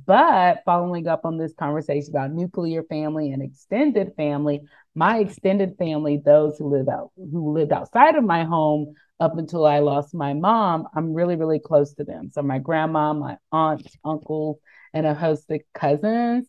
But 0.05 0.61
following 0.63 1.07
up 1.07 1.25
on 1.25 1.37
this 1.37 1.53
conversation 1.57 2.11
about 2.11 2.31
nuclear 2.31 2.83
family 2.83 3.31
and 3.31 3.41
extended 3.41 4.13
family, 4.15 4.61
my 4.93 5.19
extended 5.19 5.75
family, 5.77 6.21
those 6.23 6.57
who 6.57 6.69
live 6.69 6.87
out 6.87 7.11
who 7.15 7.51
lived 7.51 7.71
outside 7.71 8.15
of 8.15 8.23
my 8.23 8.43
home 8.43 8.93
up 9.19 9.37
until 9.37 9.65
I 9.65 9.79
lost 9.79 10.13
my 10.13 10.33
mom, 10.33 10.87
I'm 10.95 11.13
really, 11.13 11.35
really 11.35 11.59
close 11.59 11.93
to 11.95 12.03
them. 12.03 12.29
So 12.31 12.41
my 12.41 12.59
grandma, 12.59 13.13
my 13.13 13.37
aunts, 13.51 13.95
uncles, 14.05 14.59
and 14.93 15.05
a 15.05 15.13
host 15.13 15.49
of 15.49 15.61
cousins. 15.73 16.47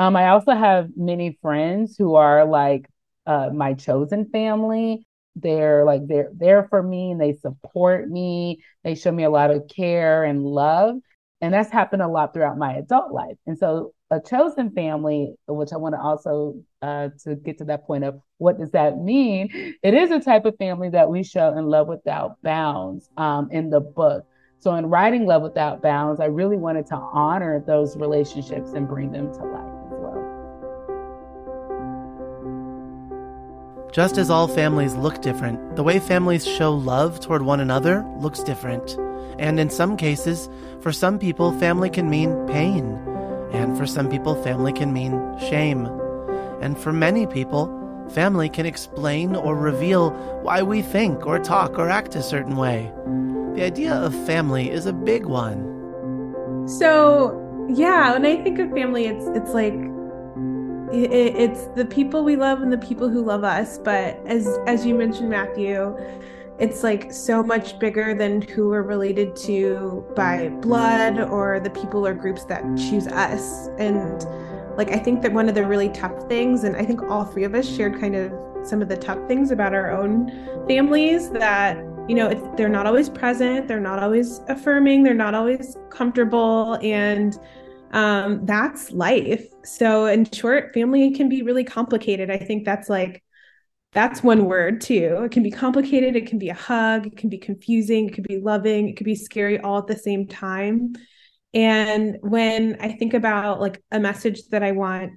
Um, 0.00 0.16
I 0.16 0.28
also 0.28 0.52
have 0.52 0.88
many 0.96 1.38
friends 1.42 1.94
who 1.94 2.14
are 2.14 2.46
like 2.46 2.88
uh, 3.26 3.50
my 3.52 3.74
chosen 3.74 4.30
family. 4.30 5.06
They're 5.36 5.84
like 5.84 6.06
they're 6.06 6.30
there 6.34 6.66
for 6.70 6.82
me 6.82 7.10
and 7.10 7.20
they 7.20 7.34
support 7.34 8.08
me. 8.08 8.62
They 8.82 8.94
show 8.94 9.12
me 9.12 9.24
a 9.24 9.30
lot 9.30 9.50
of 9.50 9.68
care 9.68 10.24
and 10.24 10.42
love. 10.42 10.96
And 11.42 11.52
that's 11.52 11.70
happened 11.70 12.00
a 12.00 12.08
lot 12.08 12.32
throughout 12.32 12.56
my 12.56 12.76
adult 12.76 13.12
life. 13.12 13.36
And 13.46 13.58
so 13.58 13.92
a 14.10 14.20
chosen 14.22 14.70
family, 14.70 15.34
which 15.46 15.68
I 15.74 15.76
want 15.76 15.94
to 15.94 16.00
also 16.00 16.54
uh, 16.80 17.10
to 17.24 17.36
get 17.36 17.58
to 17.58 17.64
that 17.64 17.86
point 17.86 18.04
of 18.04 18.22
what 18.38 18.58
does 18.58 18.70
that 18.70 18.96
mean? 18.96 19.50
It 19.82 19.92
is 19.92 20.10
a 20.12 20.18
type 20.18 20.46
of 20.46 20.56
family 20.56 20.88
that 20.88 21.10
we 21.10 21.22
show 21.22 21.52
in 21.52 21.66
Love 21.66 21.88
Without 21.88 22.40
Bounds 22.40 23.10
um, 23.18 23.50
in 23.52 23.68
the 23.68 23.80
book. 23.80 24.24
So 24.60 24.74
in 24.76 24.86
writing 24.86 25.26
Love 25.26 25.42
Without 25.42 25.82
Bounds, 25.82 26.20
I 26.20 26.26
really 26.26 26.56
wanted 26.56 26.86
to 26.86 26.96
honor 26.96 27.62
those 27.66 27.98
relationships 27.98 28.72
and 28.72 28.88
bring 28.88 29.12
them 29.12 29.30
to 29.34 29.44
life 29.44 29.79
Just 33.92 34.18
as 34.18 34.30
all 34.30 34.46
families 34.46 34.94
look 34.94 35.20
different, 35.20 35.74
the 35.74 35.82
way 35.82 35.98
families 35.98 36.46
show 36.46 36.72
love 36.72 37.18
toward 37.18 37.42
one 37.42 37.58
another 37.58 38.04
looks 38.18 38.40
different. 38.40 38.96
And 39.40 39.58
in 39.58 39.68
some 39.68 39.96
cases, 39.96 40.48
for 40.80 40.92
some 40.92 41.18
people, 41.18 41.50
family 41.58 41.90
can 41.90 42.08
mean 42.08 42.46
pain. 42.46 42.84
And 43.52 43.76
for 43.76 43.86
some 43.86 44.08
people, 44.08 44.40
family 44.44 44.72
can 44.72 44.92
mean 44.92 45.20
shame. 45.40 45.86
And 46.60 46.78
for 46.78 46.92
many 46.92 47.26
people, 47.26 47.66
family 48.10 48.48
can 48.48 48.64
explain 48.64 49.34
or 49.34 49.56
reveal 49.56 50.10
why 50.42 50.62
we 50.62 50.82
think 50.82 51.26
or 51.26 51.40
talk 51.40 51.76
or 51.76 51.88
act 51.88 52.14
a 52.14 52.22
certain 52.22 52.56
way. 52.56 52.92
The 53.56 53.64
idea 53.64 53.92
of 53.92 54.14
family 54.24 54.70
is 54.70 54.86
a 54.86 54.92
big 54.92 55.26
one. 55.26 56.68
So, 56.68 57.66
yeah, 57.68 58.12
when 58.12 58.24
I 58.24 58.40
think 58.40 58.60
of 58.60 58.70
family, 58.70 59.06
it's 59.06 59.26
it's 59.28 59.50
like 59.50 59.74
it, 60.92 61.12
it's 61.36 61.66
the 61.76 61.84
people 61.84 62.24
we 62.24 62.36
love 62.36 62.62
and 62.62 62.72
the 62.72 62.78
people 62.78 63.08
who 63.08 63.22
love 63.24 63.44
us. 63.44 63.78
But 63.78 64.20
as 64.26 64.58
as 64.66 64.84
you 64.84 64.94
mentioned, 64.94 65.30
Matthew, 65.30 65.96
it's 66.58 66.82
like 66.82 67.10
so 67.10 67.42
much 67.42 67.78
bigger 67.78 68.14
than 68.14 68.42
who 68.42 68.68
we're 68.68 68.82
related 68.82 69.34
to 69.36 70.04
by 70.14 70.50
blood 70.60 71.18
or 71.18 71.58
the 71.58 71.70
people 71.70 72.06
or 72.06 72.12
groups 72.12 72.44
that 72.44 72.62
choose 72.76 73.06
us. 73.06 73.68
And 73.78 74.26
like, 74.76 74.90
I 74.90 74.98
think 74.98 75.22
that 75.22 75.32
one 75.32 75.48
of 75.48 75.54
the 75.54 75.66
really 75.66 75.88
tough 75.88 76.28
things, 76.28 76.64
and 76.64 76.76
I 76.76 76.84
think 76.84 77.02
all 77.02 77.24
three 77.24 77.44
of 77.44 77.54
us 77.54 77.66
shared 77.66 77.98
kind 77.98 78.14
of 78.14 78.32
some 78.62 78.82
of 78.82 78.88
the 78.88 78.96
tough 78.96 79.26
things 79.26 79.50
about 79.50 79.72
our 79.72 79.90
own 79.90 80.30
families 80.68 81.30
that, 81.30 81.78
you 82.08 82.14
know, 82.14 82.28
they're 82.56 82.68
not 82.68 82.86
always 82.86 83.08
present, 83.08 83.66
they're 83.66 83.80
not 83.80 83.98
always 83.98 84.42
affirming, 84.48 85.02
they're 85.02 85.14
not 85.14 85.34
always 85.34 85.78
comfortable. 85.88 86.78
And 86.82 87.38
um, 87.90 88.46
that's 88.46 88.90
life. 88.92 89.46
So, 89.64 90.06
in 90.06 90.30
short, 90.30 90.72
family 90.74 91.12
can 91.12 91.28
be 91.28 91.42
really 91.42 91.64
complicated. 91.64 92.30
I 92.30 92.38
think 92.38 92.64
that's 92.64 92.88
like 92.88 93.22
that's 93.92 94.22
one 94.22 94.44
word 94.44 94.80
too. 94.80 95.22
It 95.24 95.32
can 95.32 95.42
be 95.42 95.50
complicated, 95.50 96.14
it 96.14 96.26
can 96.26 96.38
be 96.38 96.48
a 96.48 96.54
hug, 96.54 97.08
it 97.08 97.16
can 97.16 97.28
be 97.28 97.38
confusing, 97.38 98.08
it 98.08 98.14
could 98.14 98.28
be 98.28 98.38
loving, 98.38 98.88
it 98.88 98.96
could 98.96 99.04
be 99.04 99.16
scary 99.16 99.58
all 99.58 99.78
at 99.78 99.88
the 99.88 99.96
same 99.96 100.26
time. 100.26 100.94
And 101.52 102.16
when 102.20 102.76
I 102.80 102.92
think 102.92 103.14
about 103.14 103.60
like 103.60 103.82
a 103.90 103.98
message 103.98 104.46
that 104.50 104.62
I 104.62 104.72
want 104.72 105.12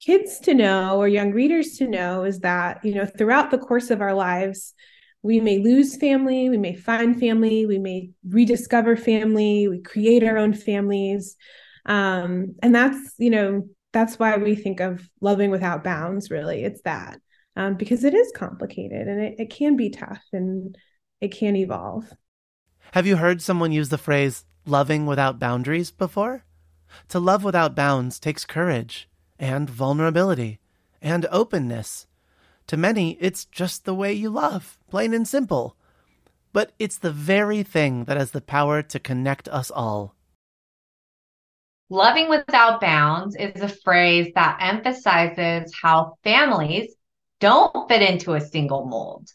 kids 0.00 0.40
to 0.40 0.54
know 0.54 0.98
or 0.98 1.06
young 1.06 1.30
readers 1.30 1.76
to 1.76 1.86
know 1.86 2.24
is 2.24 2.40
that, 2.40 2.84
you 2.84 2.94
know, 2.94 3.06
throughout 3.06 3.52
the 3.52 3.58
course 3.58 3.90
of 3.90 4.00
our 4.00 4.14
lives, 4.14 4.74
we 5.22 5.38
may 5.38 5.58
lose 5.58 5.96
family, 5.96 6.50
we 6.50 6.58
may 6.58 6.74
find 6.74 7.20
family, 7.20 7.66
we 7.66 7.78
may 7.78 8.10
rediscover 8.28 8.96
family, 8.96 9.68
we 9.68 9.80
create 9.80 10.24
our 10.24 10.36
own 10.36 10.52
families. 10.52 11.36
Um, 11.86 12.54
and 12.62 12.74
that's, 12.74 13.14
you 13.18 13.30
know, 13.30 13.68
that's 13.92 14.18
why 14.18 14.36
we 14.36 14.54
think 14.54 14.80
of 14.80 15.08
loving 15.20 15.50
without 15.50 15.84
bounds, 15.84 16.30
really. 16.30 16.64
It's 16.64 16.82
that 16.82 17.20
um, 17.56 17.74
because 17.74 18.04
it 18.04 18.14
is 18.14 18.32
complicated 18.34 19.08
and 19.08 19.20
it, 19.20 19.34
it 19.38 19.50
can 19.50 19.76
be 19.76 19.90
tough 19.90 20.22
and 20.32 20.76
it 21.20 21.28
can 21.28 21.56
evolve. 21.56 22.10
Have 22.92 23.06
you 23.06 23.16
heard 23.16 23.42
someone 23.42 23.72
use 23.72 23.88
the 23.88 23.98
phrase 23.98 24.44
loving 24.66 25.06
without 25.06 25.38
boundaries 25.38 25.90
before? 25.90 26.44
To 27.08 27.18
love 27.18 27.44
without 27.44 27.74
bounds 27.74 28.18
takes 28.18 28.44
courage 28.44 29.08
and 29.38 29.68
vulnerability 29.68 30.60
and 31.00 31.26
openness. 31.30 32.06
To 32.68 32.76
many, 32.76 33.12
it's 33.20 33.44
just 33.44 33.84
the 33.84 33.94
way 33.94 34.12
you 34.12 34.30
love, 34.30 34.78
plain 34.88 35.14
and 35.14 35.26
simple. 35.26 35.76
But 36.52 36.72
it's 36.78 36.98
the 36.98 37.10
very 37.10 37.62
thing 37.62 38.04
that 38.04 38.16
has 38.16 38.32
the 38.32 38.40
power 38.40 38.82
to 38.82 38.98
connect 38.98 39.48
us 39.48 39.70
all. 39.70 40.14
Loving 41.92 42.30
without 42.30 42.80
bounds 42.80 43.36
is 43.36 43.60
a 43.60 43.68
phrase 43.68 44.32
that 44.34 44.56
emphasizes 44.62 45.70
how 45.82 46.14
families 46.24 46.94
don't 47.38 47.86
fit 47.86 48.00
into 48.00 48.32
a 48.32 48.40
single 48.40 48.86
mold. 48.86 49.28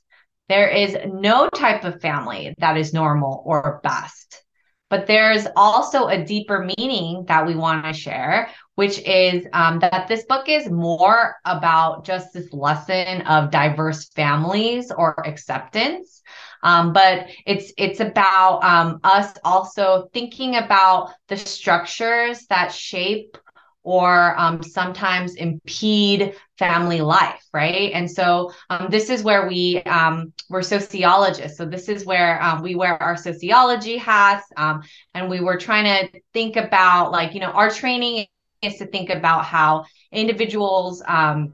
There 0.50 0.68
is 0.68 0.98
no 1.06 1.50
type 1.50 1.84
of 1.84 2.02
family 2.02 2.56
that 2.58 2.76
is 2.76 2.96
normal 2.96 3.44
or 3.46 3.80
best. 3.84 4.42
But 4.90 5.06
there's 5.06 5.46
also 5.56 6.08
a 6.08 6.26
deeper 6.26 6.68
meaning 6.80 7.26
that 7.28 7.46
we 7.46 7.54
want 7.54 7.86
to 7.86 7.94
share, 7.94 8.50
which 8.74 8.98
is 9.02 9.46
um, 9.54 9.78
that 9.82 10.08
this 10.08 10.26
book 10.26 10.50
is 10.50 10.68
more 10.68 11.36
about 11.46 12.06
just 12.06 12.34
this 12.34 12.52
lesson 12.52 13.22
of 13.28 13.52
diverse 13.52 14.10
families 14.16 14.90
or 14.90 15.28
acceptance. 15.28 16.24
Um, 16.64 16.94
but 16.94 17.28
it's 17.46 17.72
it's 17.78 18.00
about 18.00 18.64
um, 18.64 19.00
us 19.04 19.34
also 19.44 20.10
thinking 20.14 20.56
about 20.56 21.14
the 21.28 21.38
structures 21.38 22.46
that 22.48 22.72
shape 22.72 23.38
or 23.84 24.38
um, 24.38 24.62
sometimes 24.62 25.36
impede 25.36 26.34
family 26.58 27.02
life 27.02 27.42
right? 27.54 27.92
And 27.94 28.10
so 28.10 28.52
um, 28.70 28.88
this 28.90 29.10
is 29.10 29.24
where 29.24 29.48
we 29.48 29.82
um, 29.84 30.34
we're 30.50 30.62
sociologists. 30.62 31.58
So 31.58 31.66
this 31.66 31.90
is 31.90 32.06
where 32.06 32.42
um, 32.42 32.62
we 32.62 32.76
wear 32.76 33.02
our 33.02 33.18
sociology 33.18 33.98
hats 33.98 34.46
um, 34.58 34.82
and 35.14 35.30
we 35.30 35.40
were 35.40 35.58
trying 35.58 35.86
to 35.86 36.22
think 36.34 36.56
about 36.56 37.12
like 37.12 37.34
you 37.34 37.40
know 37.40 37.52
our 37.52 37.70
training 37.72 38.28
is 38.62 38.78
to 38.78 38.86
think 38.86 39.10
about 39.10 39.46
how 39.46 39.86
individuals 40.12 41.02
um, 41.08 41.54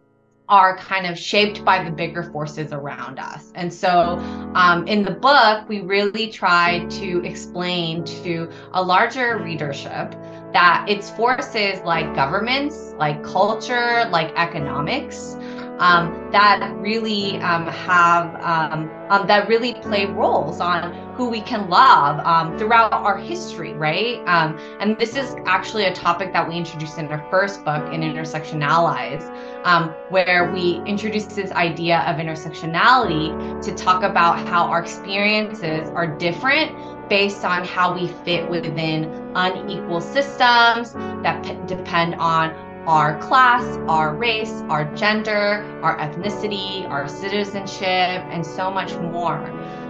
are 0.53 0.77
kind 0.77 1.07
of 1.07 1.17
shaped 1.17 1.65
by 1.65 1.83
the 1.83 1.89
bigger 1.89 2.21
forces 2.21 2.71
around 2.73 3.17
us. 3.17 3.51
And 3.55 3.73
so 3.73 4.19
um, 4.53 4.87
in 4.87 5.01
the 5.01 5.09
book, 5.09 5.67
we 5.67 5.81
really 5.81 6.29
try 6.29 6.85
to 7.01 7.25
explain 7.25 8.03
to 8.21 8.47
a 8.73 8.83
larger 8.83 9.39
readership 9.39 10.11
that 10.53 10.85
it's 10.87 11.09
forces 11.09 11.79
like 11.83 12.13
governments, 12.13 12.93
like 12.99 13.23
culture, 13.23 14.07
like 14.11 14.31
economics, 14.35 15.35
um, 15.79 16.29
that 16.31 16.73
really 16.77 17.37
um, 17.37 17.65
have 17.67 18.35
um, 18.41 18.89
um, 19.09 19.27
that 19.27 19.47
really 19.47 19.73
play 19.75 20.05
roles 20.05 20.59
on 20.59 20.93
who 21.13 21.29
we 21.29 21.41
can 21.41 21.69
love 21.69 22.19
um, 22.25 22.57
throughout 22.57 22.91
our 22.91 23.17
history, 23.17 23.73
right? 23.73 24.19
Um, 24.25 24.57
and 24.79 24.97
this 24.97 25.15
is 25.15 25.35
actually 25.45 25.85
a 25.85 25.93
topic 25.93 26.33
that 26.33 26.47
we 26.47 26.55
introduced 26.55 26.97
in 26.97 27.07
our 27.07 27.23
first 27.29 27.63
book, 27.63 27.93
in 27.93 28.01
Intersection 28.01 28.63
Allies, 28.63 29.23
where 30.09 30.51
we 30.53 30.81
introduced 30.85 31.35
this 31.35 31.51
idea 31.51 31.99
of 32.07 32.17
intersectionality 32.17 33.61
to 33.63 33.75
talk 33.75 34.03
about 34.03 34.47
how 34.47 34.65
our 34.65 34.81
experiences 34.81 35.89
are 35.89 36.07
different 36.07 36.75
based 37.09 37.45
on 37.45 37.63
how 37.65 37.93
we 37.93 38.07
fit 38.25 38.49
within 38.49 39.05
unequal 39.35 40.01
systems 40.01 40.93
that 41.21 41.43
p- 41.43 41.57
depend 41.67 42.15
on 42.15 42.72
our 42.85 43.17
class, 43.19 43.63
our 43.87 44.15
race, 44.15 44.61
our 44.69 44.85
gender, 44.95 45.79
our 45.81 45.97
ethnicity, 45.97 46.87
our 46.89 47.07
citizenship, 47.07 48.21
and 48.31 48.45
so 48.45 48.69
much 48.69 48.93
more. 48.95 49.39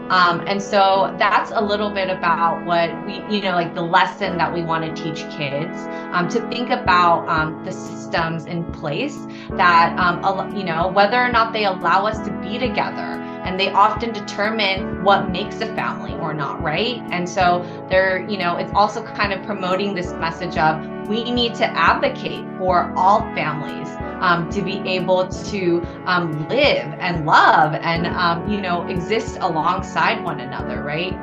Um, 0.10 0.44
and 0.48 0.62
so 0.62 1.16
that's 1.18 1.52
a 1.52 1.62
little 1.62 1.90
bit 1.90 2.10
about 2.10 2.66
what 2.66 2.90
we, 3.06 3.16
you 3.34 3.42
know, 3.42 3.54
like 3.54 3.74
the 3.74 3.82
lesson 3.82 4.38
that 4.38 4.54
we 4.54 4.62
want 4.62 4.84
to 4.84 5.04
teach 5.04 5.28
kids 5.32 5.76
um, 6.12 6.28
to 6.30 6.42
think 6.50 6.70
about 6.70 7.28
um, 7.30 7.64
the 7.64 7.72
systems 7.72 8.46
in 8.46 8.64
place 8.74 9.18
that, 9.52 9.98
um, 9.98 10.56
you 10.56 10.66
know, 10.66 10.90
whether 10.90 11.18
or 11.20 11.32
not 11.32 11.54
they 11.54 11.66
allow 11.66 12.06
us 12.06 12.20
to 12.28 12.32
be 12.42 12.60
together. 12.60 13.33
And 13.44 13.60
they 13.60 13.72
often 13.72 14.14
determine 14.14 15.04
what 15.04 15.30
makes 15.30 15.62
a 15.62 15.68
family 15.76 16.14
or 16.14 16.34
not, 16.34 16.62
right? 16.62 17.02
And 17.12 17.28
so 17.28 17.64
they're, 17.90 18.28
you 18.30 18.38
know, 18.38 18.58
it's 18.58 18.72
also 18.74 19.04
kind 19.04 19.34
of 19.34 19.46
promoting 19.46 19.94
this 19.94 20.14
message 20.14 20.58
of 20.58 21.08
we 21.08 21.30
need 21.32 21.54
to 21.56 21.66
advocate 21.66 22.46
for 22.58 22.94
all 22.96 23.22
families 23.36 23.90
um, 24.22 24.50
to 24.50 24.62
be 24.62 24.80
able 24.90 25.28
to 25.28 25.82
um, 26.06 26.48
live 26.48 26.94
and 27.00 27.26
love 27.26 27.74
and 27.74 28.08
um, 28.08 28.50
you 28.50 28.62
know 28.62 28.88
exist 28.88 29.38
alongside 29.42 30.24
one 30.24 30.40
another 30.40 30.82
right 30.82 31.14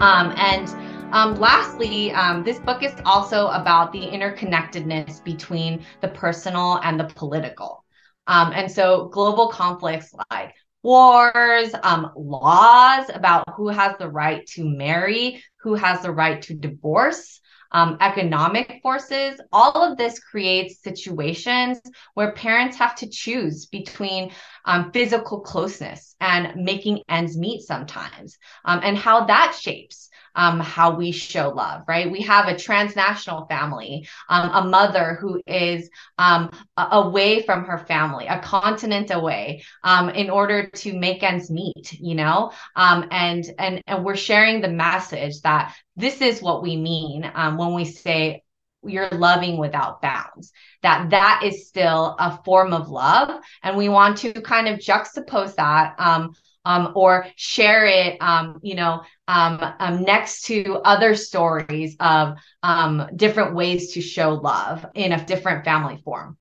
um, 0.00 0.32
and 0.36 0.68
um, 1.12 1.34
lastly, 1.34 2.10
um, 2.12 2.42
this 2.42 2.58
book 2.58 2.82
is 2.82 2.94
also 3.04 3.48
about 3.48 3.92
the 3.92 4.00
interconnectedness 4.00 5.22
between 5.22 5.84
the 6.00 6.08
personal 6.08 6.80
and 6.82 6.98
the 6.98 7.04
political. 7.04 7.84
and 8.26 8.70
so, 8.70 9.08
global 9.08 9.48
conflicts 9.48 10.14
like 10.30 10.54
wars, 10.82 11.72
laws 12.16 13.10
about 13.12 13.44
who 13.56 13.68
has 13.68 13.96
the 13.98 14.08
right 14.08 14.46
to 14.48 14.64
marry, 14.64 15.42
who 15.60 15.74
has 15.74 16.02
the 16.02 16.10
right 16.12 16.42
to 16.42 16.54
divorce, 16.54 17.40
um, 17.72 17.96
economic 18.00 18.80
forces, 18.82 19.40
all 19.50 19.82
of 19.82 19.96
this 19.96 20.18
creates 20.18 20.82
situations 20.82 21.80
where 22.14 22.32
parents 22.32 22.76
have 22.76 22.94
to 22.96 23.08
choose 23.08 23.66
between 23.66 24.30
um, 24.64 24.92
physical 24.92 25.40
closeness 25.40 26.14
and 26.20 26.64
making 26.64 27.02
ends 27.08 27.36
meet 27.36 27.62
sometimes, 27.62 28.36
um, 28.64 28.80
and 28.82 28.96
how 28.96 29.24
that 29.24 29.56
shapes 29.58 30.10
um, 30.34 30.60
how 30.60 30.96
we 30.96 31.12
show 31.12 31.50
love, 31.50 31.82
right? 31.88 32.10
We 32.10 32.22
have 32.22 32.48
a 32.48 32.58
transnational 32.58 33.46
family, 33.46 34.08
um, 34.28 34.50
a 34.52 34.68
mother 34.68 35.16
who 35.20 35.40
is 35.46 35.90
um, 36.18 36.50
away 36.76 37.42
from 37.42 37.64
her 37.64 37.78
family, 37.78 38.26
a 38.26 38.40
continent 38.40 39.10
away, 39.10 39.62
um, 39.84 40.10
in 40.10 40.30
order 40.30 40.68
to 40.68 40.92
make 40.92 41.22
ends 41.22 41.50
meet, 41.50 41.92
you 41.92 42.14
know, 42.14 42.52
um, 42.76 43.08
and 43.10 43.44
and 43.58 43.82
and 43.86 44.04
we're 44.04 44.16
sharing 44.16 44.60
the 44.60 44.68
message 44.68 45.40
that 45.42 45.74
this 45.96 46.20
is 46.20 46.42
what 46.42 46.62
we 46.62 46.76
mean 46.76 47.30
um, 47.34 47.56
when 47.58 47.74
we 47.74 47.84
say 47.84 48.42
you're 48.84 49.08
loving 49.10 49.58
without 49.58 50.02
bounds 50.02 50.50
that 50.82 51.10
that 51.10 51.42
is 51.44 51.68
still 51.68 52.16
a 52.18 52.42
form 52.42 52.72
of 52.72 52.88
love 52.88 53.40
and 53.62 53.76
we 53.76 53.88
want 53.88 54.18
to 54.18 54.32
kind 54.32 54.66
of 54.66 54.80
juxtapose 54.80 55.54
that 55.54 55.94
um, 55.98 56.32
um, 56.64 56.92
or 56.94 57.26
share 57.36 57.86
it, 57.86 58.16
um, 58.20 58.60
you 58.62 58.74
know, 58.74 59.02
um, 59.32 59.74
um 59.78 60.02
next 60.02 60.42
to 60.42 60.76
other 60.84 61.14
stories 61.14 61.96
of 62.00 62.36
um, 62.62 63.08
different 63.16 63.54
ways 63.54 63.92
to 63.92 64.00
show 64.00 64.34
love 64.34 64.84
in 64.94 65.12
a 65.12 65.24
different 65.24 65.64
family 65.64 66.00
form. 66.04 66.36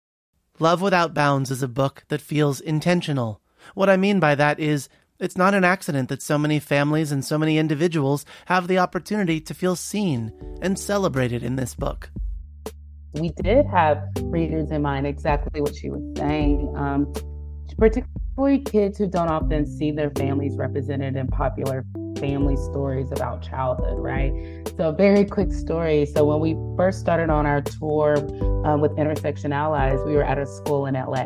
Love 0.59 0.81
Without 0.81 1.13
Bounds 1.13 1.49
is 1.49 1.63
a 1.63 1.67
book 1.67 2.03
that 2.09 2.21
feels 2.21 2.61
intentional. 2.61 3.41
What 3.73 3.89
I 3.89 3.97
mean 3.97 4.19
by 4.19 4.35
that 4.35 4.59
is, 4.59 4.89
it's 5.19 5.37
not 5.37 5.53
an 5.53 5.63
accident 5.63 6.09
that 6.09 6.21
so 6.21 6.37
many 6.37 6.59
families 6.59 7.11
and 7.11 7.23
so 7.23 7.37
many 7.37 7.57
individuals 7.57 8.25
have 8.45 8.67
the 8.67 8.79
opportunity 8.79 9.39
to 9.41 9.53
feel 9.53 9.75
seen 9.75 10.31
and 10.61 10.77
celebrated 10.77 11.43
in 11.43 11.55
this 11.55 11.75
book. 11.75 12.09
We 13.13 13.29
did 13.29 13.65
have 13.67 14.03
readers 14.21 14.71
in 14.71 14.81
mind, 14.81 15.05
exactly 15.05 15.61
what 15.61 15.75
she 15.75 15.89
was 15.89 16.01
saying. 16.17 16.73
Um, 16.75 17.11
particularly 17.77 18.59
kids 18.59 18.97
who 18.97 19.07
don't 19.07 19.29
often 19.29 19.65
see 19.65 19.91
their 19.91 20.11
families 20.11 20.55
represented 20.57 21.15
in 21.15 21.27
popular 21.27 21.85
family 22.21 22.55
stories 22.55 23.11
about 23.11 23.41
childhood, 23.41 23.97
right? 23.97 24.31
So, 24.77 24.91
very 24.93 25.25
quick 25.25 25.51
story. 25.51 26.05
So, 26.05 26.23
when 26.23 26.39
we 26.39 26.55
first 26.77 26.99
started 26.99 27.29
on 27.29 27.45
our 27.45 27.61
tour 27.61 28.17
um, 28.65 28.79
with 28.79 28.97
Intersection 28.97 29.51
Allies, 29.51 29.99
we 30.05 30.13
were 30.13 30.23
at 30.23 30.37
a 30.37 30.45
school 30.45 30.85
in 30.85 30.93
LA, 30.93 31.25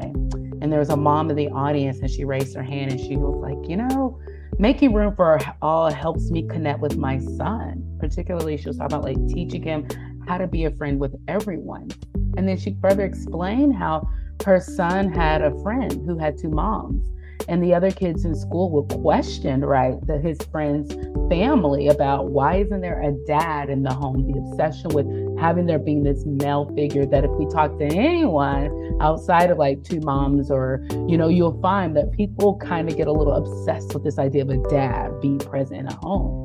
and 0.61 0.71
there 0.71 0.79
was 0.79 0.89
a 0.89 0.97
mom 0.97 1.29
in 1.29 1.35
the 1.35 1.49
audience, 1.49 1.99
and 1.99 2.09
she 2.09 2.23
raised 2.23 2.55
her 2.55 2.63
hand 2.63 2.91
and 2.91 2.99
she 2.99 3.17
was 3.17 3.35
like, 3.43 3.69
You 3.69 3.77
know, 3.77 4.19
making 4.57 4.93
room 4.93 5.15
for 5.15 5.39
all 5.61 5.91
helps 5.91 6.31
me 6.31 6.47
connect 6.47 6.79
with 6.79 6.97
my 6.97 7.19
son. 7.19 7.83
Particularly, 7.99 8.57
she 8.57 8.67
was 8.67 8.77
talking 8.77 8.97
about 8.97 9.03
like 9.03 9.27
teaching 9.27 9.61
him 9.61 9.87
how 10.27 10.37
to 10.37 10.47
be 10.47 10.65
a 10.65 10.71
friend 10.71 10.99
with 10.99 11.15
everyone. 11.27 11.89
And 12.37 12.47
then 12.47 12.57
she 12.57 12.75
further 12.81 13.05
explained 13.05 13.75
how 13.75 14.09
her 14.45 14.59
son 14.59 15.11
had 15.11 15.41
a 15.41 15.51
friend 15.61 15.91
who 16.05 16.17
had 16.17 16.37
two 16.37 16.49
moms 16.49 17.07
and 17.47 17.63
the 17.63 17.73
other 17.73 17.91
kids 17.91 18.25
in 18.25 18.35
school 18.35 18.69
would 18.71 18.89
question 19.01 19.63
right 19.63 19.95
that 20.07 20.21
his 20.21 20.37
friend's 20.51 20.93
family 21.29 21.87
about 21.87 22.27
why 22.27 22.55
isn't 22.57 22.81
there 22.81 23.01
a 23.01 23.11
dad 23.25 23.69
in 23.69 23.83
the 23.83 23.93
home 23.93 24.31
the 24.31 24.37
obsession 24.39 24.89
with 24.93 25.05
having 25.39 25.65
there 25.65 25.79
being 25.79 26.03
this 26.03 26.23
male 26.25 26.71
figure 26.75 27.05
that 27.05 27.23
if 27.23 27.31
we 27.31 27.45
talk 27.47 27.77
to 27.77 27.85
anyone 27.85 28.97
outside 29.01 29.49
of 29.49 29.57
like 29.57 29.83
two 29.83 29.99
moms 30.01 30.49
or 30.51 30.85
you 31.07 31.17
know 31.17 31.27
you'll 31.27 31.59
find 31.61 31.95
that 31.95 32.11
people 32.11 32.57
kind 32.57 32.89
of 32.89 32.97
get 32.97 33.07
a 33.07 33.11
little 33.11 33.33
obsessed 33.33 33.93
with 33.93 34.03
this 34.03 34.17
idea 34.19 34.43
of 34.43 34.49
a 34.49 34.57
dad 34.69 35.09
being 35.21 35.39
present 35.39 35.79
in 35.79 35.87
a 35.87 35.95
home. 35.95 36.43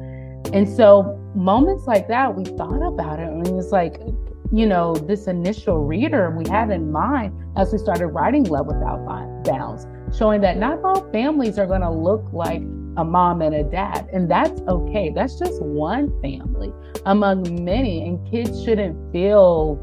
And 0.53 0.69
so 0.69 1.17
moments 1.35 1.87
like 1.87 2.09
that 2.09 2.35
we 2.35 2.45
thought 2.45 2.83
about 2.83 3.21
it 3.21 3.29
and 3.29 3.47
it 3.47 3.53
was 3.53 3.71
like 3.71 4.01
you 4.53 4.67
know, 4.67 4.95
this 4.95 5.27
initial 5.27 5.79
reader 5.79 6.31
we 6.31 6.49
had 6.49 6.71
in 6.71 6.91
mind 6.91 7.33
as 7.57 7.73
we 7.73 7.79
started 7.79 8.09
writing 8.09 8.45
Love 8.45 8.67
Without 8.67 9.05
Bounds, 9.45 9.87
showing 10.17 10.41
that 10.43 10.57
not 10.57 10.83
all 10.85 11.11
families 11.11 11.59
are 11.59 11.67
going 11.67 11.81
to 11.81 11.91
look 11.91 12.27
like 12.33 12.63
a 12.97 13.05
mom 13.05 13.43
and 13.43 13.55
a 13.55 13.63
dad. 13.63 14.09
And 14.13 14.31
that's 14.31 14.61
okay. 14.63 15.11
That's 15.15 15.39
just 15.39 15.61
one 15.63 16.11
family 16.21 16.73
among 17.07 17.65
many. 17.65 18.07
And 18.07 18.31
kids 18.31 18.63
shouldn't 18.65 19.13
feel, 19.13 19.79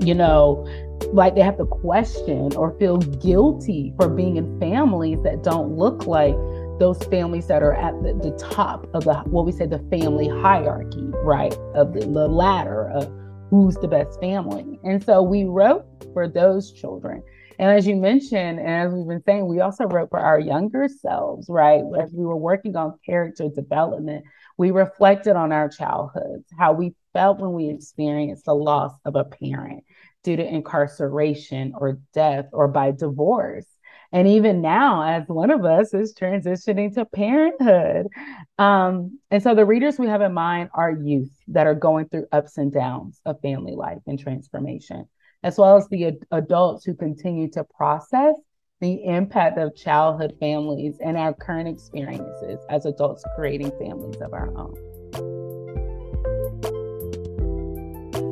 you 0.00 0.14
know, 0.14 0.66
like 1.12 1.34
they 1.34 1.42
have 1.42 1.58
to 1.58 1.66
question 1.66 2.54
or 2.56 2.76
feel 2.78 2.98
guilty 2.98 3.92
for 3.96 4.08
being 4.08 4.36
in 4.36 4.58
families 4.58 5.22
that 5.22 5.42
don't 5.42 5.76
look 5.76 6.06
like 6.06 6.34
those 6.78 7.02
families 7.04 7.46
that 7.46 7.62
are 7.62 7.74
at 7.74 7.92
the, 8.02 8.12
the 8.14 8.36
top 8.36 8.86
of 8.94 9.04
the 9.04 9.14
what 9.30 9.46
we 9.46 9.52
say 9.52 9.66
the 9.66 9.78
family 9.90 10.28
hierarchy, 10.28 11.10
right? 11.22 11.54
Of 11.74 11.94
the, 11.94 12.00
the 12.00 12.28
ladder 12.28 12.90
of 12.90 13.10
who's 13.50 13.76
the 13.76 13.88
best 13.88 14.20
family. 14.20 14.78
And 14.84 15.02
so 15.02 15.22
we 15.22 15.44
wrote 15.44 15.86
for 16.12 16.28
those 16.28 16.72
children. 16.72 17.22
And 17.58 17.70
as 17.70 17.86
you 17.86 17.96
mentioned, 17.96 18.58
and 18.58 18.68
as 18.68 18.92
we've 18.92 19.06
been 19.06 19.22
saying, 19.22 19.46
we 19.46 19.60
also 19.60 19.84
wrote 19.84 20.10
for 20.10 20.20
our 20.20 20.38
younger 20.38 20.88
selves, 20.88 21.48
right? 21.48 21.82
As 22.00 22.12
we 22.12 22.24
were 22.24 22.36
working 22.36 22.76
on 22.76 22.98
character 23.04 23.48
development, 23.48 24.24
we 24.58 24.70
reflected 24.70 25.36
on 25.36 25.52
our 25.52 25.68
childhoods, 25.68 26.44
how 26.58 26.72
we 26.72 26.94
felt 27.12 27.38
when 27.38 27.52
we 27.52 27.70
experienced 27.70 28.44
the 28.44 28.54
loss 28.54 28.92
of 29.04 29.16
a 29.16 29.24
parent 29.24 29.84
due 30.22 30.36
to 30.36 30.46
incarceration 30.46 31.72
or 31.76 31.98
death 32.12 32.46
or 32.52 32.68
by 32.68 32.90
divorce. 32.90 33.66
And 34.12 34.28
even 34.28 34.62
now 34.62 35.02
as 35.02 35.26
one 35.26 35.50
of 35.50 35.64
us 35.64 35.92
is 35.92 36.14
transitioning 36.14 36.94
to 36.94 37.04
parenthood. 37.04 38.06
Um, 38.58 39.18
and 39.30 39.42
so 39.42 39.54
the 39.54 39.64
readers 39.64 39.98
we 39.98 40.06
have 40.06 40.22
in 40.22 40.32
mind 40.32 40.70
are 40.74 40.90
youth 40.90 41.30
that 41.48 41.66
are 41.66 41.74
going 41.74 42.08
through 42.08 42.26
ups 42.32 42.56
and 42.58 42.72
downs 42.72 43.20
of 43.24 43.40
family 43.40 43.74
life 43.74 43.98
and 44.06 44.18
transformation 44.18 45.08
as 45.46 45.56
well 45.58 45.76
as 45.76 45.88
the 45.88 46.06
ad- 46.06 46.26
adults 46.32 46.84
who 46.84 46.92
continue 46.92 47.48
to 47.48 47.62
process 47.76 48.34
the 48.80 49.04
impact 49.04 49.56
of 49.58 49.74
childhood 49.76 50.34
families 50.40 50.98
and 51.00 51.16
our 51.16 51.32
current 51.32 51.68
experiences 51.68 52.58
as 52.68 52.84
adults 52.84 53.24
creating 53.36 53.70
families 53.78 54.20
of 54.20 54.32
our 54.32 54.48
own 54.58 54.74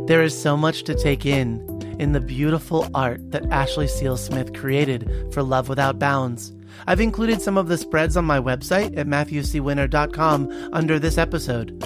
there 0.08 0.24
is 0.24 0.36
so 0.36 0.56
much 0.56 0.82
to 0.82 0.94
take 0.94 1.24
in 1.24 1.62
in 2.00 2.10
the 2.10 2.20
beautiful 2.20 2.88
art 2.94 3.30
that 3.30 3.48
Ashley 3.52 3.86
Seil 3.86 4.16
Smith 4.16 4.52
created 4.52 5.08
for 5.32 5.44
Love 5.44 5.68
Without 5.68 6.00
Bounds. 6.00 6.52
I've 6.88 7.00
included 7.00 7.40
some 7.40 7.56
of 7.56 7.68
the 7.68 7.78
spreads 7.78 8.16
on 8.16 8.24
my 8.24 8.40
website 8.40 8.98
at 8.98 9.06
matthewcwinner.com 9.06 10.70
under 10.72 10.98
this 10.98 11.16
episode. 11.16 11.78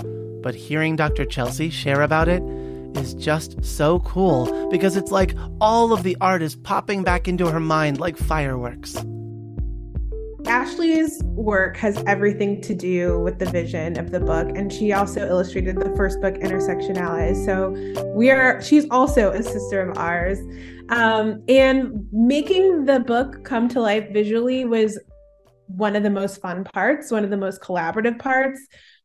But 0.42 0.54
hearing 0.54 0.96
Dr. 0.96 1.26
Chelsea 1.26 1.68
share 1.68 2.00
about 2.00 2.28
it 2.28 2.42
is 2.96 3.14
just 3.14 3.64
so 3.64 4.00
cool 4.00 4.68
because 4.70 4.96
it's 4.96 5.10
like 5.10 5.34
all 5.60 5.92
of 5.92 6.02
the 6.02 6.16
art 6.20 6.42
is 6.42 6.54
popping 6.56 7.02
back 7.02 7.28
into 7.28 7.46
her 7.46 7.60
mind 7.60 8.00
like 8.00 8.16
fireworks. 8.16 8.96
Ashley's 10.46 11.22
work 11.24 11.76
has 11.76 12.02
everything 12.06 12.62
to 12.62 12.74
do 12.74 13.20
with 13.20 13.38
the 13.38 13.44
vision 13.46 13.98
of 13.98 14.10
the 14.10 14.20
book, 14.20 14.48
and 14.56 14.72
she 14.72 14.92
also 14.92 15.28
illustrated 15.28 15.76
the 15.76 15.94
first 15.94 16.20
book, 16.22 16.36
Intersection 16.36 16.96
Allies. 16.96 17.44
So 17.44 17.70
we 18.14 18.30
are, 18.30 18.62
she's 18.62 18.86
also 18.90 19.30
a 19.32 19.42
sister 19.42 19.82
of 19.82 19.98
ours. 19.98 20.38
Um, 20.88 21.42
and 21.48 22.08
making 22.12 22.86
the 22.86 23.00
book 23.00 23.44
come 23.44 23.68
to 23.68 23.80
life 23.80 24.10
visually 24.10 24.64
was 24.64 24.98
one 25.66 25.94
of 25.96 26.02
the 26.02 26.10
most 26.10 26.40
fun 26.40 26.64
parts, 26.64 27.10
one 27.10 27.24
of 27.24 27.30
the 27.30 27.36
most 27.36 27.60
collaborative 27.60 28.18
parts. 28.18 28.58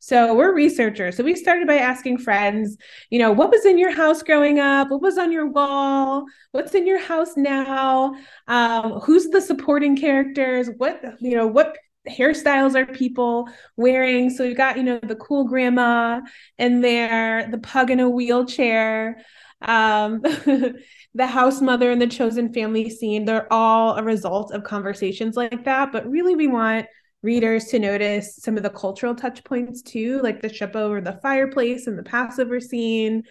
So 0.04 0.34
we're 0.34 0.54
researchers. 0.54 1.16
So 1.16 1.24
we 1.24 1.34
started 1.34 1.66
by 1.66 1.78
asking 1.78 2.18
friends, 2.18 2.76
you 3.10 3.20
know, 3.20 3.32
what 3.32 3.50
was 3.50 3.63
in 3.63 3.78
your 3.78 3.96
house 3.96 4.22
growing 4.22 4.60
up? 4.60 4.92
What 4.92 5.02
was 5.02 5.18
on 5.18 5.32
your 5.32 5.48
wall? 5.48 6.26
What's 6.52 6.76
in 6.76 6.86
your 6.86 7.00
house 7.00 7.38
now? 7.38 8.13
Um, 8.50 9.00
who's 9.00 9.30
the 9.30 9.39
supporting 9.39 9.96
characters? 9.96 10.70
What, 10.76 11.02
you 11.22 11.38
know, 11.38 11.48
what 11.48 11.78
hairstyles 12.10 12.76
are 12.76 12.86
people 12.86 13.48
wearing? 13.78 14.30
So 14.30 14.46
we've 14.46 14.58
got, 14.58 14.76
you 14.76 14.84
know, 14.84 15.00
the 15.02 15.16
cool 15.16 15.46
grandma 15.46 16.20
in 16.58 16.82
there, 16.82 17.48
the 17.50 17.60
pug 17.60 17.89
in 17.89 18.02
a 18.02 18.10
wheelchair, 18.10 19.22
um, 19.62 20.20
the 20.22 21.28
house 21.28 21.62
mother 21.62 21.89
and 21.92 22.02
the 22.02 22.08
chosen 22.08 22.52
family 22.52 22.89
scene. 22.89 23.24
They're 23.24 23.52
all 23.54 23.96
a 23.96 24.04
result 24.04 24.52
of 24.52 24.66
conversations 24.66 25.38
like 25.38 25.63
that. 25.63 25.94
But 25.94 26.06
really, 26.10 26.36
we 26.36 26.48
want 26.48 26.88
readers 27.24 27.66
to 27.66 27.80
notice 27.80 28.36
some 28.36 28.58
of 28.58 28.64
the 28.64 28.70
cultural 28.70 29.16
touch 29.16 29.44
points 29.44 29.82
too, 29.82 30.22
like 30.22 30.42
the 30.42 30.54
ship 30.54 30.76
over 30.76 31.02
the 31.02 31.20
fireplace 31.24 31.88
and 31.88 31.98
the 31.98 32.04
Passover 32.04 32.60
scene, 32.60 33.24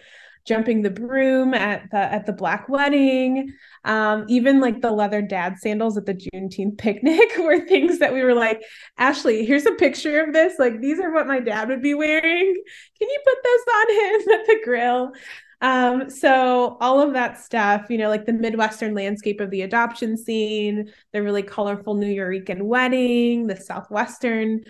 jumping 0.45 0.81
the 0.81 0.89
broom 0.89 1.53
at 1.53 1.89
the 1.91 1.97
at 1.97 2.25
the 2.25 2.33
black 2.33 2.67
wedding, 2.67 3.53
um, 3.85 4.25
even 4.27 4.59
like 4.59 4.81
the 4.81 4.91
leather 4.91 5.21
dad 5.21 5.57
sandals 5.59 5.95
at 5.97 6.05
the 6.05 6.13
Juneteenth 6.13 6.77
picnic 6.77 7.31
were 7.37 7.61
things 7.61 7.99
that 7.99 8.13
we 8.13 8.23
were 8.23 8.33
like, 8.33 8.61
Ashley, 8.97 9.45
here's 9.45 9.65
a 9.65 9.71
picture 9.73 10.21
of 10.21 10.33
this. 10.33 10.55
Like 10.59 10.81
these 10.81 10.99
are 10.99 11.13
what 11.13 11.27
my 11.27 11.39
dad 11.39 11.69
would 11.69 11.81
be 11.81 11.93
wearing. 11.93 12.63
Can 12.99 13.09
you 13.09 13.21
put 13.25 13.37
those 13.43 13.75
on 13.75 13.89
him 13.91 14.39
at 14.39 14.47
the 14.47 14.61
grill? 14.65 15.13
Um, 15.61 16.09
so 16.09 16.77
all 16.81 17.01
of 17.01 17.13
that 17.13 17.39
stuff, 17.39 17.85
you 17.89 17.97
know, 17.97 18.09
like 18.09 18.25
the 18.25 18.33
Midwestern 18.33 18.93
landscape 18.93 19.39
of 19.39 19.49
the 19.49 19.61
adoption 19.61 20.17
scene, 20.17 20.91
the 21.13 21.23
really 21.23 21.43
colorful 21.43 21.95
Nuyorican 21.95 22.63
wedding, 22.63 23.47
the 23.47 23.55
Southwestern 23.55 24.61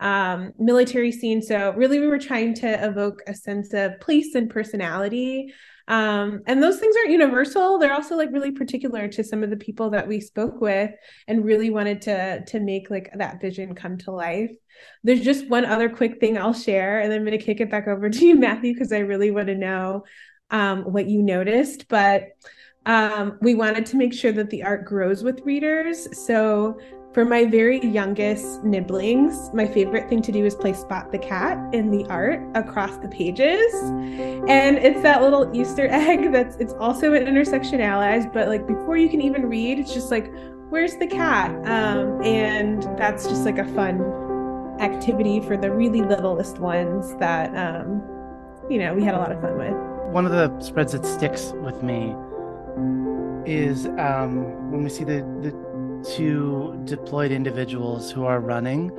um, 0.00 0.52
military 0.58 1.12
scene. 1.12 1.42
So 1.42 1.72
really, 1.72 2.00
we 2.00 2.06
were 2.06 2.18
trying 2.18 2.54
to 2.56 2.86
evoke 2.86 3.22
a 3.26 3.34
sense 3.34 3.72
of 3.72 3.98
place 4.00 4.34
and 4.34 4.50
personality. 4.50 5.52
Um, 5.88 6.42
and 6.46 6.62
those 6.62 6.78
things 6.78 6.96
aren't 6.96 7.10
universal. 7.10 7.78
They're 7.78 7.94
also 7.94 8.16
like 8.16 8.32
really 8.32 8.50
particular 8.50 9.06
to 9.08 9.22
some 9.22 9.42
of 9.42 9.50
the 9.50 9.56
people 9.56 9.90
that 9.90 10.08
we 10.08 10.20
spoke 10.20 10.60
with 10.60 10.90
and 11.28 11.44
really 11.44 11.70
wanted 11.70 12.02
to 12.02 12.44
to 12.44 12.60
make 12.60 12.90
like 12.90 13.10
that 13.14 13.40
vision 13.40 13.74
come 13.74 13.96
to 13.98 14.10
life. 14.10 14.50
There's 15.04 15.20
just 15.20 15.48
one 15.48 15.64
other 15.64 15.88
quick 15.88 16.18
thing 16.20 16.36
I'll 16.36 16.52
share, 16.52 17.00
and 17.00 17.12
I'm 17.12 17.24
going 17.24 17.38
to 17.38 17.44
kick 17.44 17.60
it 17.60 17.70
back 17.70 17.86
over 17.86 18.10
to 18.10 18.26
you, 18.26 18.36
Matthew, 18.36 18.74
because 18.74 18.92
I 18.92 18.98
really 18.98 19.30
want 19.30 19.46
to 19.46 19.54
know 19.54 20.04
um, 20.50 20.84
what 20.84 21.06
you 21.06 21.22
noticed, 21.22 21.88
but 21.88 22.28
um, 22.84 23.38
we 23.40 23.54
wanted 23.54 23.84
to 23.86 23.96
make 23.96 24.12
sure 24.12 24.32
that 24.32 24.50
the 24.50 24.62
art 24.62 24.84
grows 24.84 25.24
with 25.24 25.40
readers. 25.44 26.06
So 26.26 26.78
for 27.16 27.24
my 27.24 27.46
very 27.46 27.80
youngest 27.80 28.62
nibblings, 28.62 29.50
my 29.54 29.66
favorite 29.66 30.06
thing 30.06 30.20
to 30.20 30.30
do 30.30 30.44
is 30.44 30.54
play 30.54 30.74
Spot 30.74 31.10
the 31.10 31.16
Cat 31.16 31.56
in 31.72 31.90
the 31.90 32.04
art 32.10 32.42
across 32.54 32.98
the 32.98 33.08
pages. 33.08 33.72
And 34.50 34.76
it's 34.76 35.00
that 35.00 35.22
little 35.22 35.50
Easter 35.56 35.88
egg 35.90 36.30
that's 36.30 36.56
it's 36.56 36.74
also 36.74 37.14
an 37.14 37.26
intersection 37.26 37.80
allies, 37.80 38.26
but 38.30 38.48
like 38.48 38.66
before 38.66 38.98
you 38.98 39.08
can 39.08 39.22
even 39.22 39.46
read, 39.48 39.78
it's 39.78 39.94
just 39.94 40.10
like, 40.10 40.30
where's 40.68 40.96
the 40.96 41.06
cat? 41.06 41.52
Um, 41.66 42.22
and 42.22 42.82
that's 42.98 43.26
just 43.26 43.46
like 43.46 43.56
a 43.56 43.64
fun 43.72 44.02
activity 44.78 45.40
for 45.40 45.56
the 45.56 45.72
really 45.72 46.02
littlest 46.02 46.58
ones 46.58 47.16
that 47.18 47.48
um, 47.56 48.02
you 48.68 48.76
know, 48.76 48.92
we 48.92 49.02
had 49.02 49.14
a 49.14 49.18
lot 49.18 49.32
of 49.32 49.40
fun 49.40 49.56
with 49.56 49.72
one 50.12 50.26
of 50.26 50.32
the 50.32 50.60
spreads 50.60 50.92
that 50.92 51.06
sticks 51.06 51.52
with 51.62 51.82
me 51.82 52.14
is 53.46 53.86
um, 53.98 54.70
when 54.70 54.84
we 54.84 54.90
see 54.90 55.04
the, 55.04 55.22
the 55.40 55.66
two 56.14 56.80
deployed 56.84 57.30
individuals 57.30 58.10
who 58.10 58.24
are 58.24 58.40
running 58.40 58.90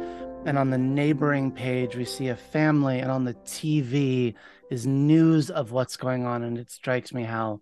and 0.45 0.57
on 0.57 0.69
the 0.69 0.77
neighboring 0.77 1.51
page 1.51 1.95
we 1.95 2.05
see 2.05 2.27
a 2.27 2.35
family 2.35 2.99
and 2.99 3.11
on 3.11 3.23
the 3.23 3.33
tv 3.33 4.33
is 4.69 4.85
news 4.85 5.49
of 5.49 5.71
what's 5.71 5.97
going 5.97 6.25
on 6.25 6.43
and 6.43 6.57
it 6.57 6.69
strikes 6.69 7.13
me 7.13 7.23
how 7.23 7.61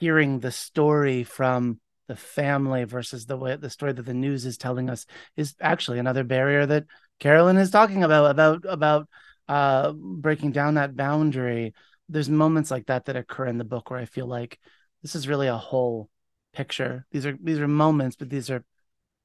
hearing 0.00 0.40
the 0.40 0.52
story 0.52 1.24
from 1.24 1.80
the 2.08 2.16
family 2.16 2.84
versus 2.84 3.26
the 3.26 3.36
way 3.36 3.56
the 3.56 3.70
story 3.70 3.92
that 3.92 4.06
the 4.06 4.14
news 4.14 4.46
is 4.46 4.56
telling 4.56 4.88
us 4.88 5.06
is 5.36 5.54
actually 5.60 5.98
another 5.98 6.24
barrier 6.24 6.66
that 6.66 6.84
carolyn 7.18 7.56
is 7.56 7.70
talking 7.70 8.02
about 8.02 8.30
about 8.30 8.64
about 8.68 9.08
uh 9.48 9.92
breaking 9.92 10.52
down 10.52 10.74
that 10.74 10.96
boundary. 10.96 11.74
There's 12.08 12.28
moments 12.28 12.70
like 12.70 12.86
that 12.86 13.06
that 13.06 13.16
occur 13.16 13.46
in 13.46 13.58
the 13.58 13.64
book 13.64 13.90
where 13.90 14.00
I 14.00 14.04
feel 14.04 14.26
like 14.26 14.58
this 15.02 15.14
is 15.14 15.28
really 15.28 15.48
a 15.48 15.56
whole 15.56 16.08
picture. 16.52 17.06
These 17.10 17.26
are 17.26 17.36
these 17.42 17.58
are 17.58 17.68
moments, 17.68 18.16
but 18.16 18.30
these 18.30 18.50
are 18.50 18.64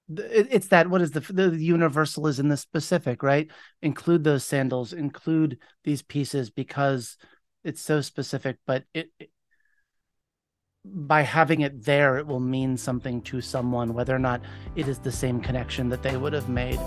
it's 0.09 0.67
that 0.67 0.89
what 0.89 1.01
is 1.01 1.11
the 1.11 1.19
the 1.19 1.57
universal 1.57 2.27
is 2.27 2.39
in 2.39 2.47
the 2.47 2.57
specific, 2.57 3.23
right? 3.23 3.49
Include 3.81 4.23
those 4.23 4.43
sandals, 4.43 4.93
include 4.93 5.59
these 5.83 6.01
pieces 6.01 6.49
because 6.49 7.17
it's 7.63 7.81
so 7.81 8.01
specific, 8.01 8.57
but 8.65 8.83
it, 8.93 9.11
it 9.19 9.29
by 10.85 11.21
having 11.21 11.61
it 11.61 11.83
there, 11.83 12.17
it 12.17 12.27
will 12.27 12.39
mean 12.39 12.77
something 12.77 13.21
to 13.23 13.41
someone, 13.41 13.93
whether 13.93 14.15
or 14.15 14.19
not 14.19 14.41
it 14.75 14.87
is 14.87 14.99
the 14.99 15.11
same 15.11 15.41
connection 15.41 15.89
that 15.89 16.03
they 16.03 16.15
would 16.15 16.33
have 16.33 16.49
made. 16.49 16.79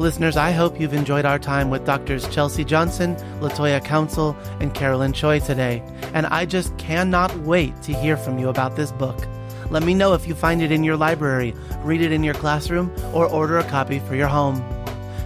Listeners, 0.00 0.36
I 0.36 0.50
hope 0.50 0.80
you've 0.80 0.92
enjoyed 0.92 1.24
our 1.24 1.38
time 1.38 1.70
with 1.70 1.86
Doctors 1.86 2.26
Chelsea 2.28 2.64
Johnson, 2.64 3.14
Latoya 3.38 3.82
Council, 3.82 4.36
and 4.58 4.74
Carolyn 4.74 5.12
Choi 5.12 5.38
today, 5.38 5.84
and 6.14 6.26
I 6.26 6.46
just 6.46 6.76
cannot 6.78 7.32
wait 7.38 7.80
to 7.82 7.94
hear 7.94 8.16
from 8.16 8.36
you 8.36 8.48
about 8.48 8.74
this 8.74 8.90
book. 8.90 9.16
Let 9.70 9.84
me 9.84 9.94
know 9.94 10.12
if 10.12 10.26
you 10.26 10.34
find 10.34 10.62
it 10.62 10.72
in 10.72 10.82
your 10.82 10.96
library, 10.96 11.54
read 11.84 12.00
it 12.00 12.10
in 12.10 12.24
your 12.24 12.34
classroom, 12.34 12.92
or 13.14 13.28
order 13.28 13.58
a 13.58 13.70
copy 13.70 14.00
for 14.00 14.16
your 14.16 14.26
home. 14.26 14.56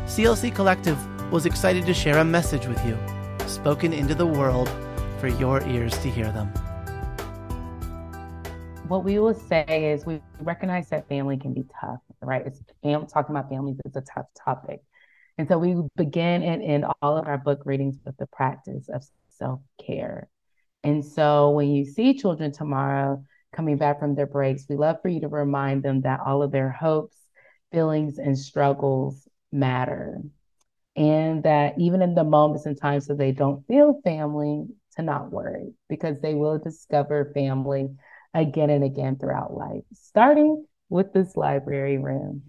CLC 0.05 0.55
Collective 0.55 0.99
was 1.33 1.47
excited 1.47 1.87
to 1.87 1.95
share 1.95 2.19
a 2.19 2.25
message 2.25 2.67
with 2.67 2.85
you, 2.85 2.99
spoken 3.47 3.95
into 3.95 4.15
the 4.15 4.27
world 4.27 4.69
for 5.19 5.29
your 5.29 5.67
ears 5.67 5.97
to 6.03 6.11
hear 6.11 6.31
them. 6.31 6.49
What 8.87 9.03
we 9.03 9.19
will 9.19 9.33
say 9.33 9.93
is 9.95 10.05
we 10.05 10.21
recognize 10.41 10.91
that 10.91 11.09
family 11.09 11.39
can 11.39 11.55
be 11.55 11.65
tough 11.81 12.01
right? 12.23 12.47
It's 12.47 12.63
fam- 12.83 13.07
talking 13.07 13.35
about 13.35 13.49
families 13.49 13.81
is 13.85 13.97
a 13.97 14.03
tough 14.03 14.27
topic. 14.45 14.81
And 15.37 15.47
so 15.49 15.59
we 15.59 15.77
begin 15.97 16.43
and 16.43 16.63
end 16.63 16.85
all 17.01 17.17
of 17.17 17.27
our 17.27 17.39
book 17.39 17.63
readings 17.65 17.99
with 18.05 18.17
the 18.17 18.27
practice 18.27 18.89
of 18.89 19.05
self 19.29 19.61
care. 19.85 20.29
And 20.83 21.05
so 21.05 21.51
when 21.51 21.71
you 21.71 21.85
see 21.85 22.15
children 22.15 22.53
tomorrow 22.53 23.25
coming 23.55 23.77
back 23.77 24.01
from 24.01 24.15
their 24.15 24.27
breaks, 24.27 24.67
we 24.69 24.77
love 24.77 24.97
for 25.03 25.09
you 25.09 25.21
to 25.21 25.29
remind 25.29 25.83
them 25.83 26.03
that 26.03 26.21
all 26.25 26.43
of 26.43 26.51
their 26.51 26.71
hopes, 26.71 27.17
feelings, 27.73 28.19
and 28.19 28.37
struggles 28.37 29.29
matter. 29.53 30.21
And 30.97 31.45
that 31.45 31.75
even 31.79 32.03
in 32.03 32.15
the 32.15 32.25
moments 32.25 32.67
and 32.67 32.81
times 32.81 33.07
that 33.07 33.19
they 33.19 33.31
don't 33.31 33.65
feel 33.69 34.01
family, 34.03 34.67
to 34.99 35.03
not 35.03 35.31
worry 35.31 35.73
because 35.89 36.21
they 36.21 36.35
will 36.35 36.59
discover 36.59 37.31
family 37.33 37.89
again 38.35 38.69
and 38.69 38.85
again 38.85 39.17
throughout 39.17 39.55
life, 39.55 39.85
starting 39.95 40.67
with 40.89 41.13
this 41.13 41.37
library 41.37 41.99
room. 41.99 42.43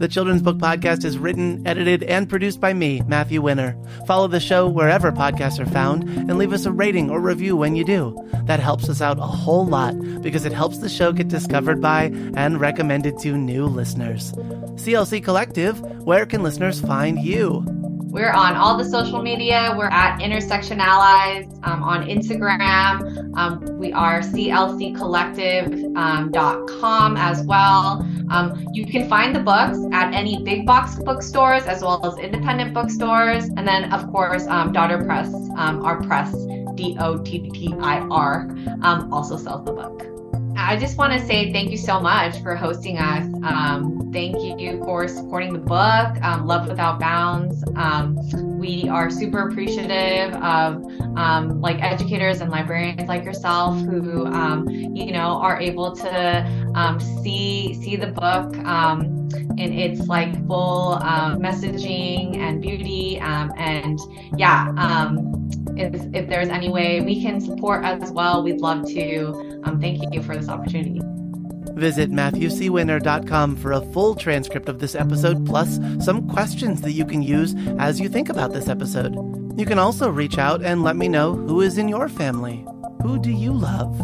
The 0.00 0.08
Children's 0.08 0.40
Book 0.40 0.56
Podcast 0.56 1.04
is 1.04 1.18
written, 1.18 1.66
edited, 1.66 2.02
and 2.04 2.26
produced 2.26 2.58
by 2.58 2.72
me, 2.72 3.02
Matthew 3.06 3.42
Winner. 3.42 3.76
Follow 4.06 4.28
the 4.28 4.40
show 4.40 4.66
wherever 4.66 5.12
podcasts 5.12 5.58
are 5.58 5.70
found 5.70 6.04
and 6.04 6.38
leave 6.38 6.54
us 6.54 6.64
a 6.64 6.72
rating 6.72 7.10
or 7.10 7.20
review 7.20 7.54
when 7.54 7.76
you 7.76 7.84
do. 7.84 8.16
That 8.44 8.60
helps 8.60 8.88
us 8.88 9.02
out 9.02 9.18
a 9.18 9.26
whole 9.26 9.66
lot 9.66 9.94
because 10.22 10.46
it 10.46 10.52
helps 10.52 10.78
the 10.78 10.88
show 10.88 11.12
get 11.12 11.28
discovered 11.28 11.82
by 11.82 12.04
and 12.34 12.58
recommended 12.58 13.18
to 13.18 13.36
new 13.36 13.66
listeners. 13.66 14.32
CLC 14.76 15.22
Collective, 15.22 15.78
where 16.06 16.24
can 16.24 16.42
listeners 16.42 16.80
find 16.80 17.18
you? 17.18 17.79
We're 18.10 18.32
on 18.32 18.56
all 18.56 18.76
the 18.76 18.84
social 18.84 19.22
media. 19.22 19.72
We're 19.78 19.88
at 19.88 20.20
Intersection 20.20 20.80
Allies 20.80 21.46
um, 21.62 21.84
on 21.84 22.08
Instagram. 22.08 23.32
Um, 23.36 23.78
we 23.78 23.92
are 23.92 24.18
clccollective.com 24.20 25.96
um, 25.96 27.16
as 27.16 27.42
well. 27.42 28.04
Um, 28.30 28.66
you 28.72 28.84
can 28.84 29.08
find 29.08 29.34
the 29.34 29.38
books 29.38 29.78
at 29.92 30.12
any 30.12 30.42
big 30.42 30.66
box 30.66 30.96
bookstores 30.96 31.62
as 31.66 31.82
well 31.82 32.04
as 32.04 32.18
independent 32.18 32.74
bookstores. 32.74 33.44
And 33.44 33.66
then, 33.66 33.92
of 33.92 34.10
course, 34.10 34.44
um, 34.48 34.72
Dottir 34.72 35.06
Press, 35.06 35.32
um, 35.56 35.84
our 35.84 36.02
press, 36.02 36.32
D 36.74 36.96
O 36.98 37.16
T 37.18 37.48
T 37.50 37.72
I 37.80 38.00
R, 38.10 38.50
also 39.12 39.36
sells 39.36 39.64
the 39.64 39.72
book. 39.72 40.04
I 40.56 40.76
just 40.76 40.98
want 40.98 41.12
to 41.12 41.24
say 41.24 41.52
thank 41.52 41.70
you 41.70 41.78
so 41.78 42.00
much 42.00 42.42
for 42.42 42.56
hosting 42.56 42.98
us. 42.98 43.24
Um, 44.10 44.12
thank 44.12 44.60
you 44.60 44.78
for 44.84 45.06
supporting 45.06 45.52
the 45.52 45.58
book, 45.58 46.22
um, 46.22 46.46
Love 46.46 46.68
Without 46.68 46.98
Bounds. 46.98 47.62
Um, 47.76 48.16
we 48.58 48.88
are 48.88 49.08
super 49.08 49.48
appreciative 49.48 50.34
of 50.34 50.84
um, 51.16 51.60
like 51.60 51.80
educators 51.80 52.40
and 52.40 52.50
librarians 52.50 53.08
like 53.08 53.24
yourself 53.24 53.78
who, 53.82 54.26
um, 54.26 54.68
you 54.68 55.12
know, 55.12 55.40
are 55.40 55.60
able 55.60 55.94
to 55.94 56.72
um, 56.74 56.98
see 56.98 57.74
see 57.82 57.96
the 57.96 58.08
book 58.08 58.54
in 59.58 59.72
its 59.78 60.08
like 60.08 60.34
full 60.46 60.98
messaging 61.38 62.36
and 62.36 62.60
beauty. 62.60 63.18
and 63.18 63.98
yeah 64.36 64.72
if, 65.76 65.94
if 66.14 66.28
there's 66.28 66.48
any 66.48 66.68
way 66.68 67.00
we 67.00 67.22
can 67.22 67.40
support 67.40 67.84
as 67.84 68.10
well, 68.10 68.42
we'd 68.42 68.60
love 68.60 68.86
to. 68.88 69.60
Um, 69.64 69.80
thank 69.80 70.12
you 70.12 70.22
for 70.22 70.36
this 70.36 70.48
opportunity. 70.48 71.00
Visit 71.80 72.10
MatthewCWinner.com 72.12 73.56
for 73.56 73.72
a 73.72 73.80
full 73.92 74.14
transcript 74.14 74.68
of 74.68 74.78
this 74.78 74.94
episode, 74.94 75.46
plus 75.46 75.80
some 76.04 76.28
questions 76.28 76.82
that 76.82 76.92
you 76.92 77.06
can 77.06 77.22
use 77.22 77.54
as 77.78 77.98
you 77.98 78.08
think 78.08 78.28
about 78.28 78.52
this 78.52 78.68
episode. 78.68 79.14
You 79.58 79.64
can 79.64 79.78
also 79.78 80.10
reach 80.10 80.36
out 80.36 80.62
and 80.62 80.84
let 80.84 80.94
me 80.94 81.08
know 81.08 81.34
who 81.34 81.62
is 81.62 81.78
in 81.78 81.88
your 81.88 82.08
family. 82.08 82.64
Who 83.02 83.18
do 83.18 83.30
you 83.30 83.52
love? 83.52 83.98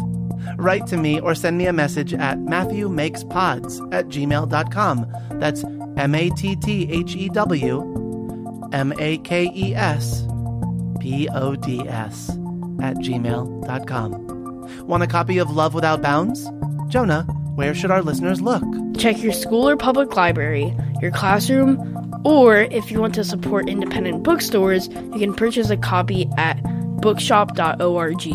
Write 0.57 0.87
to 0.87 0.97
me 0.97 1.19
or 1.19 1.35
send 1.35 1.57
me 1.57 1.67
a 1.67 1.73
message 1.73 2.13
at 2.13 2.39
MatthewMakesPods 2.39 3.93
at 3.93 4.07
gmail.com. 4.07 5.39
That's 5.39 5.63
M 5.97 6.15
A 6.15 6.29
T 6.31 6.55
T 6.55 6.91
H 6.91 7.15
E 7.15 7.29
W 7.29 8.69
M 8.73 8.91
A 8.97 9.19
K 9.19 9.51
E 9.53 9.75
S 9.75 10.27
P-O-D-S 10.99 12.29
at 12.81 12.97
gmail.com. 12.97 14.27
Want 14.87 15.03
a 15.03 15.07
copy 15.07 15.37
of 15.37 15.49
Love 15.51 15.73
Without 15.73 16.01
Bounds? 16.01 16.49
Jonah, 16.89 17.25
where 17.57 17.73
should 17.73 17.89
our 17.89 18.03
listeners 18.03 18.39
look? 18.39 18.61
Check 18.97 19.23
your 19.23 19.33
school 19.33 19.67
or 19.67 19.75
public 19.75 20.15
library, 20.15 20.77
your 21.01 21.09
classroom, 21.09 22.21
or 22.23 22.59
if 22.59 22.91
you 22.91 23.01
want 23.01 23.15
to 23.15 23.23
support 23.23 23.67
independent 23.67 24.21
bookstores, 24.21 24.89
you 24.89 25.17
can 25.17 25.33
purchase 25.33 25.71
a 25.71 25.77
copy 25.77 26.29
at 26.37 26.61
bookshop.org. 27.01 28.27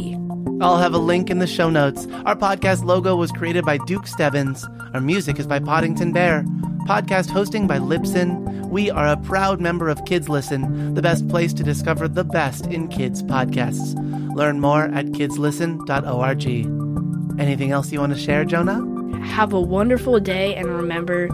I'll 0.61 0.77
have 0.77 0.93
a 0.93 0.99
link 0.99 1.31
in 1.31 1.39
the 1.39 1.47
show 1.47 1.71
notes. 1.71 2.09
Our 2.25 2.35
podcast 2.35 2.85
logo 2.85 3.15
was 3.15 3.31
created 3.31 3.65
by 3.65 3.79
Duke 3.87 4.09
Stebbins. 4.09 4.67
Our 4.93 5.01
music 5.01 5.39
is 5.39 5.47
by 5.47 5.61
Poddington 5.61 6.13
Bear. 6.13 6.43
Podcast 6.89 7.31
hosting 7.31 7.69
by 7.69 7.79
Libsyn. 7.79 8.67
We 8.71 8.91
are 8.91 9.07
a 9.07 9.17
proud 9.17 9.61
member 9.61 9.89
of 9.89 10.05
Kids 10.05 10.29
Listen, 10.29 10.95
the 10.95 11.03
best 11.03 11.29
place 11.29 11.53
to 11.55 11.63
discover 11.63 12.09
the 12.09 12.25
best 12.25 12.67
in 12.67 12.89
kids 12.89 13.23
podcasts. 13.23 13.95
Learn 14.35 14.59
more 14.59 14.87
at 14.87 15.07
kidslisten.org. 15.07 17.41
Anything 17.41 17.71
else 17.71 17.93
you 17.93 18.01
want 18.01 18.15
to 18.15 18.19
share, 18.19 18.45
Jonah? 18.45 18.92
Have 19.21 19.53
a 19.53 19.61
wonderful 19.61 20.19
day 20.21 20.55
and 20.55 20.69
remember, 20.69 21.29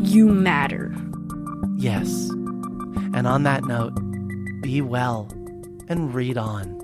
you 0.00 0.28
matter. 0.28 0.94
Yes. 1.76 2.28
And 3.14 3.26
on 3.26 3.42
that 3.42 3.64
note, 3.64 3.94
be 4.62 4.80
well 4.80 5.28
and 5.88 6.14
read 6.14 6.38
on. 6.38 6.81